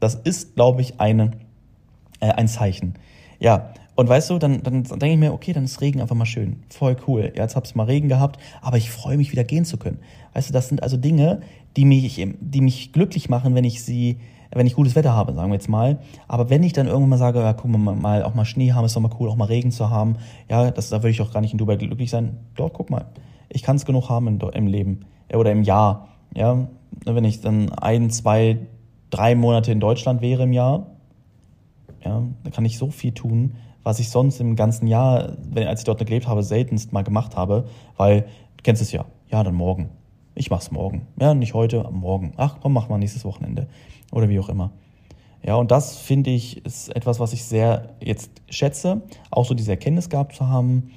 Das 0.00 0.14
ist, 0.14 0.54
glaube 0.54 0.82
ich, 0.82 1.00
eine, 1.00 1.32
äh, 2.20 2.30
ein 2.30 2.48
Zeichen. 2.48 2.94
Ja, 3.38 3.72
Und 3.96 4.08
weißt 4.10 4.28
du, 4.28 4.38
dann, 4.38 4.62
dann 4.62 4.82
denke 4.84 5.12
ich 5.12 5.16
mir, 5.16 5.32
okay, 5.32 5.54
dann 5.54 5.64
ist 5.64 5.80
Regen 5.80 6.02
einfach 6.02 6.14
mal 6.14 6.26
schön. 6.26 6.62
Voll 6.68 6.96
cool. 7.06 7.32
Ja, 7.34 7.42
jetzt 7.42 7.56
hab's 7.56 7.74
mal 7.74 7.84
Regen 7.84 8.08
gehabt, 8.08 8.38
aber 8.60 8.76
ich 8.76 8.90
freue 8.90 9.16
mich 9.16 9.32
wieder 9.32 9.44
gehen 9.44 9.64
zu 9.64 9.78
können. 9.78 9.98
Weißt 10.34 10.50
du, 10.50 10.52
das 10.52 10.68
sind 10.68 10.82
also 10.82 10.98
Dinge, 10.98 11.40
die 11.76 11.86
mich, 11.86 12.22
die 12.40 12.60
mich 12.60 12.92
glücklich 12.92 13.30
machen, 13.30 13.54
wenn 13.54 13.64
ich 13.64 13.82
sie, 13.82 14.18
wenn 14.52 14.66
ich 14.66 14.74
gutes 14.74 14.94
Wetter 14.94 15.12
habe, 15.14 15.32
sagen 15.34 15.50
wir 15.50 15.54
jetzt 15.54 15.68
mal. 15.68 15.98
Aber 16.28 16.50
wenn 16.50 16.62
ich 16.62 16.72
dann 16.72 16.86
irgendwann 16.86 17.10
mal 17.10 17.18
sage, 17.18 17.40
ja, 17.40 17.52
guck 17.52 17.70
mal, 17.70 17.94
mal 17.94 18.22
auch 18.22 18.34
mal 18.34 18.44
Schnee 18.44 18.72
haben, 18.72 18.84
ist 18.84 18.96
doch 18.96 19.00
mal 19.00 19.10
cool, 19.18 19.28
auch 19.28 19.36
mal 19.36 19.46
Regen 19.46 19.70
zu 19.70 19.90
haben. 19.90 20.16
Ja, 20.48 20.70
das, 20.70 20.88
da 20.90 20.98
würde 20.98 21.10
ich 21.10 21.18
doch 21.18 21.32
gar 21.32 21.40
nicht 21.40 21.52
in 21.52 21.58
Dubai 21.58 21.76
glücklich 21.76 22.10
sein. 22.10 22.38
Dort, 22.54 22.74
guck 22.74 22.90
mal, 22.90 23.06
ich 23.48 23.62
kann 23.62 23.76
es 23.76 23.84
genug 23.84 24.08
haben 24.08 24.26
im, 24.26 24.40
im 24.40 24.66
Leben 24.66 25.00
oder 25.32 25.52
im 25.52 25.62
Jahr. 25.62 26.08
Ja, 26.34 26.68
wenn 27.04 27.24
ich 27.24 27.40
dann 27.40 27.72
ein, 27.72 28.10
zwei, 28.10 28.58
drei 29.10 29.34
Monate 29.34 29.72
in 29.72 29.80
Deutschland 29.80 30.20
wäre 30.20 30.44
im 30.44 30.52
Jahr, 30.52 30.86
ja, 32.04 32.22
dann 32.42 32.52
kann 32.52 32.64
ich 32.64 32.78
so 32.78 32.90
viel 32.90 33.12
tun, 33.12 33.54
was 33.82 34.00
ich 34.00 34.10
sonst 34.10 34.40
im 34.40 34.56
ganzen 34.56 34.86
Jahr, 34.86 35.36
wenn, 35.48 35.66
als 35.66 35.80
ich 35.80 35.84
dort 35.84 35.98
gelebt 36.04 36.26
habe, 36.26 36.42
seltenst 36.42 36.92
mal 36.92 37.02
gemacht 37.02 37.36
habe, 37.36 37.66
weil, 37.96 38.22
du 38.56 38.62
kennst 38.62 38.82
es 38.82 38.92
ja, 38.92 39.04
ja, 39.28 39.42
dann 39.42 39.54
morgen. 39.54 39.90
Ich 40.38 40.50
mach's 40.50 40.70
morgen. 40.70 41.06
Ja, 41.18 41.32
nicht 41.32 41.54
heute, 41.54 41.88
morgen. 41.90 42.34
Ach, 42.36 42.58
komm, 42.60 42.74
mach 42.74 42.90
mal 42.90 42.98
nächstes 42.98 43.24
Wochenende. 43.24 43.68
Oder 44.12 44.28
wie 44.28 44.38
auch 44.38 44.50
immer. 44.50 44.70
Ja, 45.42 45.56
und 45.56 45.70
das 45.70 45.96
finde 45.96 46.28
ich 46.28 46.62
ist 46.66 46.94
etwas, 46.94 47.18
was 47.18 47.32
ich 47.32 47.44
sehr 47.44 47.94
jetzt 48.04 48.30
schätze, 48.50 49.00
auch 49.30 49.46
so 49.46 49.54
diese 49.54 49.70
Erkenntnis 49.70 50.10
gehabt 50.10 50.36
zu 50.36 50.46
haben 50.46 50.90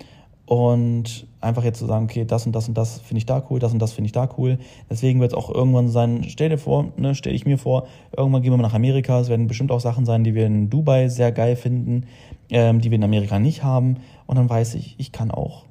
und 0.46 1.26
einfach 1.40 1.64
jetzt 1.64 1.80
zu 1.80 1.86
sagen, 1.86 2.04
okay, 2.04 2.26
das 2.26 2.46
und 2.46 2.54
das 2.54 2.68
und 2.68 2.78
das 2.78 3.00
finde 3.00 3.20
ich 3.20 3.26
da 3.26 3.42
cool, 3.50 3.60
das 3.60 3.72
und 3.72 3.80
das 3.80 3.94
finde 3.94 4.08
ich 4.08 4.12
da 4.12 4.28
cool. 4.38 4.58
Deswegen 4.90 5.22
wird 5.22 5.32
es 5.32 5.38
auch 5.38 5.50
irgendwann 5.50 5.88
sein, 5.88 6.26
stell 6.28 6.50
dir 6.50 6.58
vor, 6.58 6.92
ne, 6.98 7.16
stell 7.16 7.34
ich 7.34 7.46
mir 7.46 7.58
vor, 7.58 7.88
irgendwann 8.18 8.42
gehen 8.42 8.52
wir 8.52 8.58
mal 8.58 8.64
nach 8.64 8.74
Amerika. 8.74 9.22
Es 9.22 9.30
werden 9.30 9.48
bestimmt 9.48 9.72
auch 9.72 9.80
Sachen 9.80 10.06
sein, 10.06 10.26
die 10.26 10.36
wir 10.36 10.48
in 10.48 10.70
Dubai 10.70 11.08
sehr 11.08 11.32
geil 11.32 11.56
finden, 11.56 12.08
ähm, 12.50 12.82
die 12.82 12.92
wir 12.92 12.98
in 12.98 13.06
Amerika 13.06 13.40
nicht 13.40 13.64
haben. 13.64 13.98
Und 14.26 14.38
dann 14.38 14.50
weiß 14.50 14.76
ich, 14.76 14.96
ich 14.98 15.14
kann 15.14 15.32
auch 15.32 15.64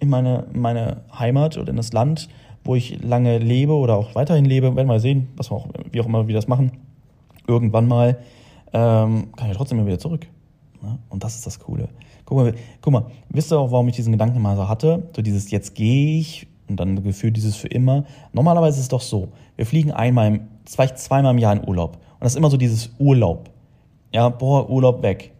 in 0.00 0.10
meine, 0.10 0.48
meine 0.52 1.02
Heimat 1.16 1.56
oder 1.56 1.70
in 1.70 1.76
das 1.76 1.92
Land, 1.92 2.28
wo 2.64 2.74
ich 2.74 3.02
lange 3.02 3.38
lebe 3.38 3.72
oder 3.72 3.96
auch 3.96 4.14
weiterhin 4.14 4.44
lebe, 4.44 4.66
werden 4.66 4.76
wir 4.76 4.84
mal 4.84 5.00
sehen, 5.00 5.28
was 5.36 5.50
wir 5.50 5.56
auch, 5.56 5.68
wie 5.90 6.00
auch 6.00 6.06
immer 6.06 6.28
wir 6.28 6.34
das 6.34 6.48
machen, 6.48 6.72
irgendwann 7.46 7.88
mal, 7.88 8.18
ähm, 8.72 9.28
kann 9.36 9.50
ich 9.50 9.56
trotzdem 9.56 9.78
immer 9.78 9.86
wieder 9.86 9.98
zurück. 9.98 10.26
Ne? 10.82 10.98
Und 11.08 11.24
das 11.24 11.36
ist 11.36 11.46
das 11.46 11.58
Coole. 11.58 11.88
Guck 12.24 12.38
mal, 12.38 12.54
guck 12.80 12.92
mal, 12.92 13.06
wisst 13.28 13.52
ihr 13.52 13.58
auch, 13.58 13.72
warum 13.72 13.88
ich 13.88 13.96
diesen 13.96 14.12
Gedanken 14.12 14.40
mal 14.40 14.56
so 14.56 14.68
hatte? 14.68 15.08
So 15.16 15.22
dieses 15.22 15.50
jetzt 15.50 15.74
gehe 15.74 16.20
ich 16.20 16.46
und 16.68 16.78
dann 16.78 17.02
gefühlt 17.02 17.36
dieses 17.36 17.56
für 17.56 17.68
immer. 17.68 18.04
Normalerweise 18.32 18.76
ist 18.76 18.84
es 18.84 18.88
doch 18.88 19.00
so, 19.00 19.28
wir 19.56 19.66
fliegen 19.66 19.90
einmal, 19.90 20.28
im, 20.28 20.40
vielleicht 20.64 20.98
zweimal 20.98 21.34
im 21.34 21.38
Jahr 21.38 21.52
in 21.52 21.66
Urlaub. 21.66 21.94
Und 21.94 22.20
das 22.20 22.32
ist 22.32 22.36
immer 22.36 22.50
so 22.50 22.56
dieses 22.56 22.90
Urlaub. 22.98 23.50
Ja, 24.12 24.28
boah, 24.28 24.68
Urlaub 24.70 25.02
weg. 25.02 25.32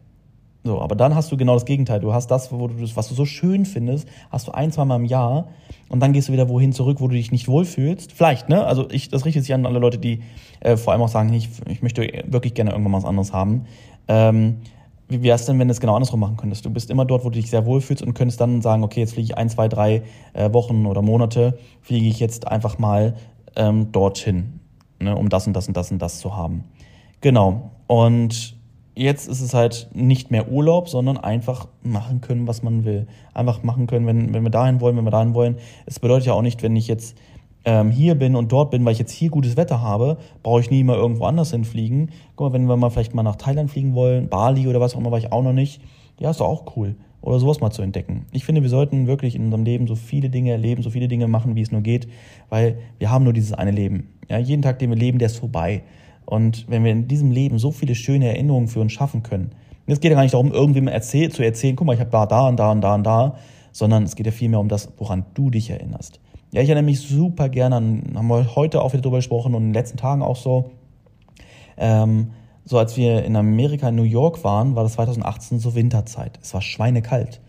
So, 0.62 0.80
aber 0.80 0.94
dann 0.94 1.14
hast 1.14 1.32
du 1.32 1.36
genau 1.38 1.54
das 1.54 1.64
Gegenteil. 1.64 2.00
Du 2.00 2.12
hast 2.12 2.30
das, 2.30 2.52
wo 2.52 2.68
du, 2.68 2.74
was 2.94 3.08
du 3.08 3.14
so 3.14 3.24
schön 3.24 3.64
findest, 3.64 4.06
hast 4.30 4.46
du 4.46 4.52
ein, 4.52 4.72
zweimal 4.72 5.00
im 5.00 5.06
Jahr 5.06 5.48
und 5.88 6.00
dann 6.00 6.12
gehst 6.12 6.28
du 6.28 6.32
wieder 6.32 6.48
wohin 6.50 6.72
zurück, 6.72 6.98
wo 7.00 7.08
du 7.08 7.14
dich 7.14 7.32
nicht 7.32 7.48
wohlfühlst. 7.48 8.12
Vielleicht, 8.12 8.48
ne? 8.50 8.64
Also 8.66 8.88
ich, 8.90 9.08
das 9.08 9.24
richtet 9.24 9.44
sich 9.44 9.54
an 9.54 9.64
alle 9.64 9.78
Leute, 9.78 9.98
die 9.98 10.20
äh, 10.60 10.76
vor 10.76 10.92
allem 10.92 11.02
auch 11.02 11.08
sagen, 11.08 11.32
ich, 11.32 11.48
ich 11.66 11.82
möchte 11.82 12.02
wirklich 12.26 12.52
gerne 12.52 12.72
irgendwann 12.72 12.92
was 12.92 13.06
anderes 13.06 13.32
haben. 13.32 13.64
Ähm, 14.06 14.58
wie 15.08 15.22
wäre 15.22 15.34
es 15.34 15.46
denn, 15.46 15.58
wenn 15.58 15.66
du 15.66 15.72
es 15.72 15.80
genau 15.80 15.96
andersrum 15.96 16.20
machen 16.20 16.36
könntest? 16.36 16.64
Du 16.64 16.70
bist 16.70 16.90
immer 16.90 17.04
dort, 17.04 17.24
wo 17.24 17.30
du 17.30 17.38
dich 17.38 17.50
sehr 17.50 17.64
wohlfühlst 17.64 18.02
und 18.02 18.14
könntest 18.14 18.40
dann 18.40 18.60
sagen, 18.60 18.84
okay, 18.84 19.00
jetzt 19.00 19.14
fliege 19.14 19.24
ich 19.24 19.38
ein, 19.38 19.48
zwei, 19.48 19.66
drei 19.66 20.02
äh, 20.34 20.52
Wochen 20.52 20.86
oder 20.86 21.02
Monate, 21.02 21.58
fliege 21.80 22.06
ich 22.06 22.20
jetzt 22.20 22.46
einfach 22.46 22.78
mal 22.78 23.16
ähm, 23.56 23.90
dorthin, 23.92 24.60
ne, 25.00 25.16
um 25.16 25.28
das 25.28 25.46
und 25.46 25.54
das 25.54 25.66
und 25.66 25.76
das 25.76 25.90
und 25.90 26.00
das 26.00 26.20
zu 26.20 26.36
haben. 26.36 26.64
Genau. 27.22 27.72
Und 27.86 28.59
jetzt 28.94 29.28
ist 29.28 29.40
es 29.40 29.54
halt 29.54 29.88
nicht 29.94 30.30
mehr 30.30 30.50
Urlaub, 30.50 30.88
sondern 30.88 31.16
einfach 31.16 31.68
machen 31.82 32.20
können, 32.20 32.46
was 32.46 32.62
man 32.62 32.84
will. 32.84 33.06
Einfach 33.34 33.62
machen 33.62 33.86
können, 33.86 34.06
wenn, 34.06 34.34
wenn 34.34 34.42
wir 34.42 34.50
dahin 34.50 34.80
wollen, 34.80 34.96
wenn 34.96 35.04
wir 35.04 35.10
dahin 35.10 35.34
wollen. 35.34 35.56
Es 35.86 36.00
bedeutet 36.00 36.26
ja 36.26 36.32
auch 36.34 36.42
nicht, 36.42 36.62
wenn 36.62 36.76
ich 36.76 36.88
jetzt 36.88 37.16
ähm, 37.64 37.90
hier 37.90 38.14
bin 38.14 38.36
und 38.36 38.52
dort 38.52 38.70
bin, 38.70 38.84
weil 38.84 38.92
ich 38.92 38.98
jetzt 38.98 39.12
hier 39.12 39.30
gutes 39.30 39.56
Wetter 39.56 39.80
habe, 39.80 40.18
brauche 40.42 40.60
ich 40.60 40.70
nie 40.70 40.84
mal 40.84 40.96
irgendwo 40.96 41.24
anders 41.24 41.50
hinfliegen. 41.50 42.10
Guck 42.36 42.48
mal, 42.48 42.52
wenn 42.52 42.66
wir 42.66 42.76
mal 42.76 42.90
vielleicht 42.90 43.14
mal 43.14 43.22
nach 43.22 43.36
Thailand 43.36 43.70
fliegen 43.70 43.94
wollen, 43.94 44.28
Bali 44.28 44.66
oder 44.66 44.80
was 44.80 44.94
auch 44.94 44.98
immer, 44.98 45.10
war 45.10 45.18
ich 45.18 45.32
auch 45.32 45.42
noch 45.42 45.52
nicht. 45.52 45.82
Ja, 46.18 46.30
ist 46.30 46.40
doch 46.40 46.48
auch 46.48 46.76
cool. 46.76 46.96
Oder 47.22 47.38
sowas 47.38 47.60
mal 47.60 47.70
zu 47.70 47.82
entdecken. 47.82 48.24
Ich 48.32 48.46
finde, 48.46 48.62
wir 48.62 48.70
sollten 48.70 49.06
wirklich 49.06 49.34
in 49.34 49.44
unserem 49.44 49.64
Leben 49.64 49.86
so 49.86 49.94
viele 49.94 50.30
Dinge 50.30 50.52
erleben, 50.52 50.82
so 50.82 50.88
viele 50.88 51.06
Dinge 51.06 51.28
machen, 51.28 51.54
wie 51.54 51.60
es 51.60 51.70
nur 51.70 51.82
geht, 51.82 52.08
weil 52.48 52.78
wir 52.98 53.10
haben 53.10 53.24
nur 53.24 53.34
dieses 53.34 53.52
eine 53.52 53.72
Leben. 53.72 54.08
Ja, 54.28 54.38
jeden 54.38 54.62
Tag, 54.62 54.78
den 54.78 54.88
wir 54.88 54.96
leben, 54.96 55.18
der 55.18 55.26
ist 55.26 55.36
vorbei. 55.36 55.82
Und 56.30 56.66
wenn 56.68 56.84
wir 56.84 56.92
in 56.92 57.08
diesem 57.08 57.30
Leben 57.30 57.58
so 57.58 57.72
viele 57.72 57.94
schöne 57.94 58.28
Erinnerungen 58.28 58.68
für 58.68 58.80
uns 58.80 58.92
schaffen 58.92 59.22
können, 59.22 59.50
es 59.86 59.98
geht 59.98 60.10
ja 60.12 60.16
gar 60.16 60.22
nicht 60.22 60.34
darum, 60.34 60.52
irgendwem 60.52 60.86
erzähl, 60.86 61.30
zu 61.30 61.42
erzählen, 61.42 61.74
guck 61.74 61.86
mal, 61.86 61.94
ich 61.94 62.00
habe 62.00 62.10
da, 62.10 62.24
da 62.24 62.48
und 62.48 62.56
da 62.56 62.70
und 62.70 62.80
da 62.80 62.94
und 62.94 63.04
da, 63.04 63.34
sondern 63.72 64.04
es 64.04 64.14
geht 64.14 64.26
ja 64.26 64.32
vielmehr 64.32 64.60
um 64.60 64.68
das, 64.68 64.88
woran 64.98 65.24
du 65.34 65.50
dich 65.50 65.70
erinnerst. 65.70 66.20
Ja, 66.52 66.62
ich 66.62 66.68
erinnere 66.68 66.84
mich 66.84 67.00
super 67.00 67.48
gerne 67.48 67.76
an, 67.76 68.02
haben 68.14 68.28
wir 68.28 68.54
heute 68.54 68.82
auch 68.82 68.92
wieder 68.92 69.02
drüber 69.02 69.18
gesprochen 69.18 69.54
und 69.54 69.62
in 69.62 69.68
den 69.68 69.74
letzten 69.74 69.96
Tagen 69.96 70.22
auch 70.22 70.36
so. 70.36 70.70
Ähm, 71.76 72.30
so 72.64 72.78
als 72.78 72.96
wir 72.96 73.24
in 73.24 73.34
Amerika, 73.34 73.88
in 73.88 73.96
New 73.96 74.04
York 74.04 74.44
waren, 74.44 74.76
war 74.76 74.84
das 74.84 74.92
2018 74.92 75.58
so 75.58 75.74
Winterzeit. 75.74 76.38
Es 76.40 76.54
war 76.54 76.62
schweinekalt. 76.62 77.40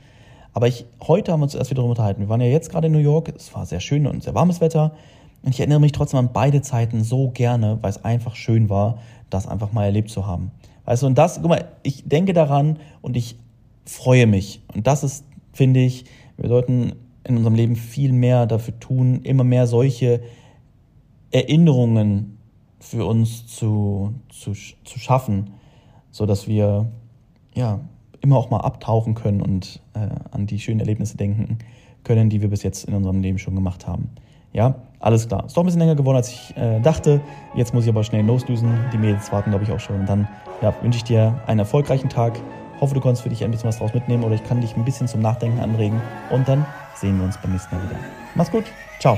Aber 0.53 0.67
ich, 0.67 0.85
heute 1.01 1.31
haben 1.31 1.41
wir 1.41 1.43
uns 1.43 1.55
erst 1.55 1.69
wieder 1.69 1.77
darüber 1.81 1.91
unterhalten. 1.91 2.21
Wir 2.21 2.29
waren 2.29 2.41
ja 2.41 2.47
jetzt 2.47 2.71
gerade 2.71 2.87
in 2.87 2.93
New 2.93 2.99
York. 2.99 3.31
Es 3.35 3.53
war 3.53 3.65
sehr 3.65 3.79
schön 3.79 4.07
und 4.07 4.23
sehr 4.23 4.33
warmes 4.33 4.61
Wetter. 4.61 4.93
Und 5.43 5.51
ich 5.51 5.59
erinnere 5.59 5.79
mich 5.79 5.91
trotzdem 5.91 6.19
an 6.19 6.29
beide 6.33 6.61
Zeiten 6.61 7.03
so 7.03 7.31
gerne, 7.31 7.79
weil 7.81 7.89
es 7.89 8.03
einfach 8.03 8.35
schön 8.35 8.69
war, 8.69 8.99
das 9.29 9.47
einfach 9.47 9.71
mal 9.71 9.85
erlebt 9.85 10.09
zu 10.09 10.27
haben. 10.27 10.51
Weißt 10.85 11.03
du, 11.03 11.07
und 11.07 11.17
das, 11.17 11.39
guck 11.41 11.49
mal, 11.49 11.65
ich 11.83 12.07
denke 12.07 12.33
daran 12.33 12.77
und 13.01 13.17
ich 13.17 13.37
freue 13.85 14.27
mich. 14.27 14.61
Und 14.73 14.87
das 14.87 15.03
ist, 15.03 15.25
finde 15.53 15.79
ich, 15.79 16.05
wir 16.37 16.49
sollten 16.49 16.93
in 17.23 17.37
unserem 17.37 17.55
Leben 17.55 17.75
viel 17.75 18.13
mehr 18.13 18.45
dafür 18.45 18.79
tun, 18.79 19.21
immer 19.23 19.43
mehr 19.43 19.67
solche 19.67 20.21
Erinnerungen 21.31 22.37
für 22.79 23.05
uns 23.05 23.47
zu, 23.47 24.13
zu, 24.29 24.53
zu 24.53 24.99
schaffen, 24.99 25.51
so 26.09 26.25
dass 26.25 26.47
wir 26.47 26.91
ja 27.53 27.79
immer 28.21 28.37
auch 28.37 28.49
mal 28.49 28.59
abtauchen 28.59 29.15
können 29.15 29.41
und 29.41 29.81
äh, 29.93 30.09
an 30.31 30.47
die 30.47 30.59
schönen 30.59 30.79
Erlebnisse 30.79 31.17
denken 31.17 31.59
können, 32.03 32.29
die 32.29 32.41
wir 32.41 32.49
bis 32.49 32.63
jetzt 32.63 32.85
in 32.85 32.93
unserem 32.93 33.21
Leben 33.21 33.37
schon 33.37 33.55
gemacht 33.55 33.87
haben. 33.87 34.09
Ja, 34.53 34.75
alles 35.01 35.27
klar. 35.27 35.45
Ist 35.45 35.57
doch 35.57 35.63
ein 35.63 35.65
bisschen 35.65 35.81
länger 35.81 35.95
geworden, 35.95 36.17
als 36.17 36.29
ich 36.29 36.55
äh, 36.55 36.79
dachte. 36.79 37.21
Jetzt 37.55 37.73
muss 37.73 37.83
ich 37.83 37.89
aber 37.89 38.03
schnell 38.03 38.25
loslösen. 38.25 38.73
Die 38.93 38.97
Mädels 38.97 39.31
warten, 39.31 39.49
glaube 39.49 39.65
ich, 39.65 39.71
auch 39.71 39.79
schon. 39.79 39.99
Und 39.99 40.05
dann 40.07 40.27
ja, 40.61 40.73
wünsche 40.81 40.97
ich 40.97 41.03
dir 41.03 41.33
einen 41.47 41.59
erfolgreichen 41.59 42.09
Tag. 42.09 42.39
Hoffe, 42.79 42.95
du 42.95 43.01
konntest 43.01 43.23
für 43.23 43.29
dich 43.29 43.43
ein 43.43 43.51
bisschen 43.51 43.67
was 43.67 43.77
draus 43.77 43.93
mitnehmen 43.93 44.23
oder 44.23 44.35
ich 44.35 44.43
kann 44.43 44.61
dich 44.61 44.75
ein 44.75 44.85
bisschen 44.85 45.07
zum 45.07 45.21
Nachdenken 45.21 45.59
anregen. 45.59 46.01
Und 46.29 46.47
dann 46.47 46.65
sehen 46.95 47.17
wir 47.17 47.25
uns 47.25 47.37
beim 47.41 47.51
nächsten 47.51 47.75
Mal 47.75 47.83
wieder. 47.83 47.99
Mach's 48.35 48.51
gut. 48.51 48.65
Ciao. 48.99 49.17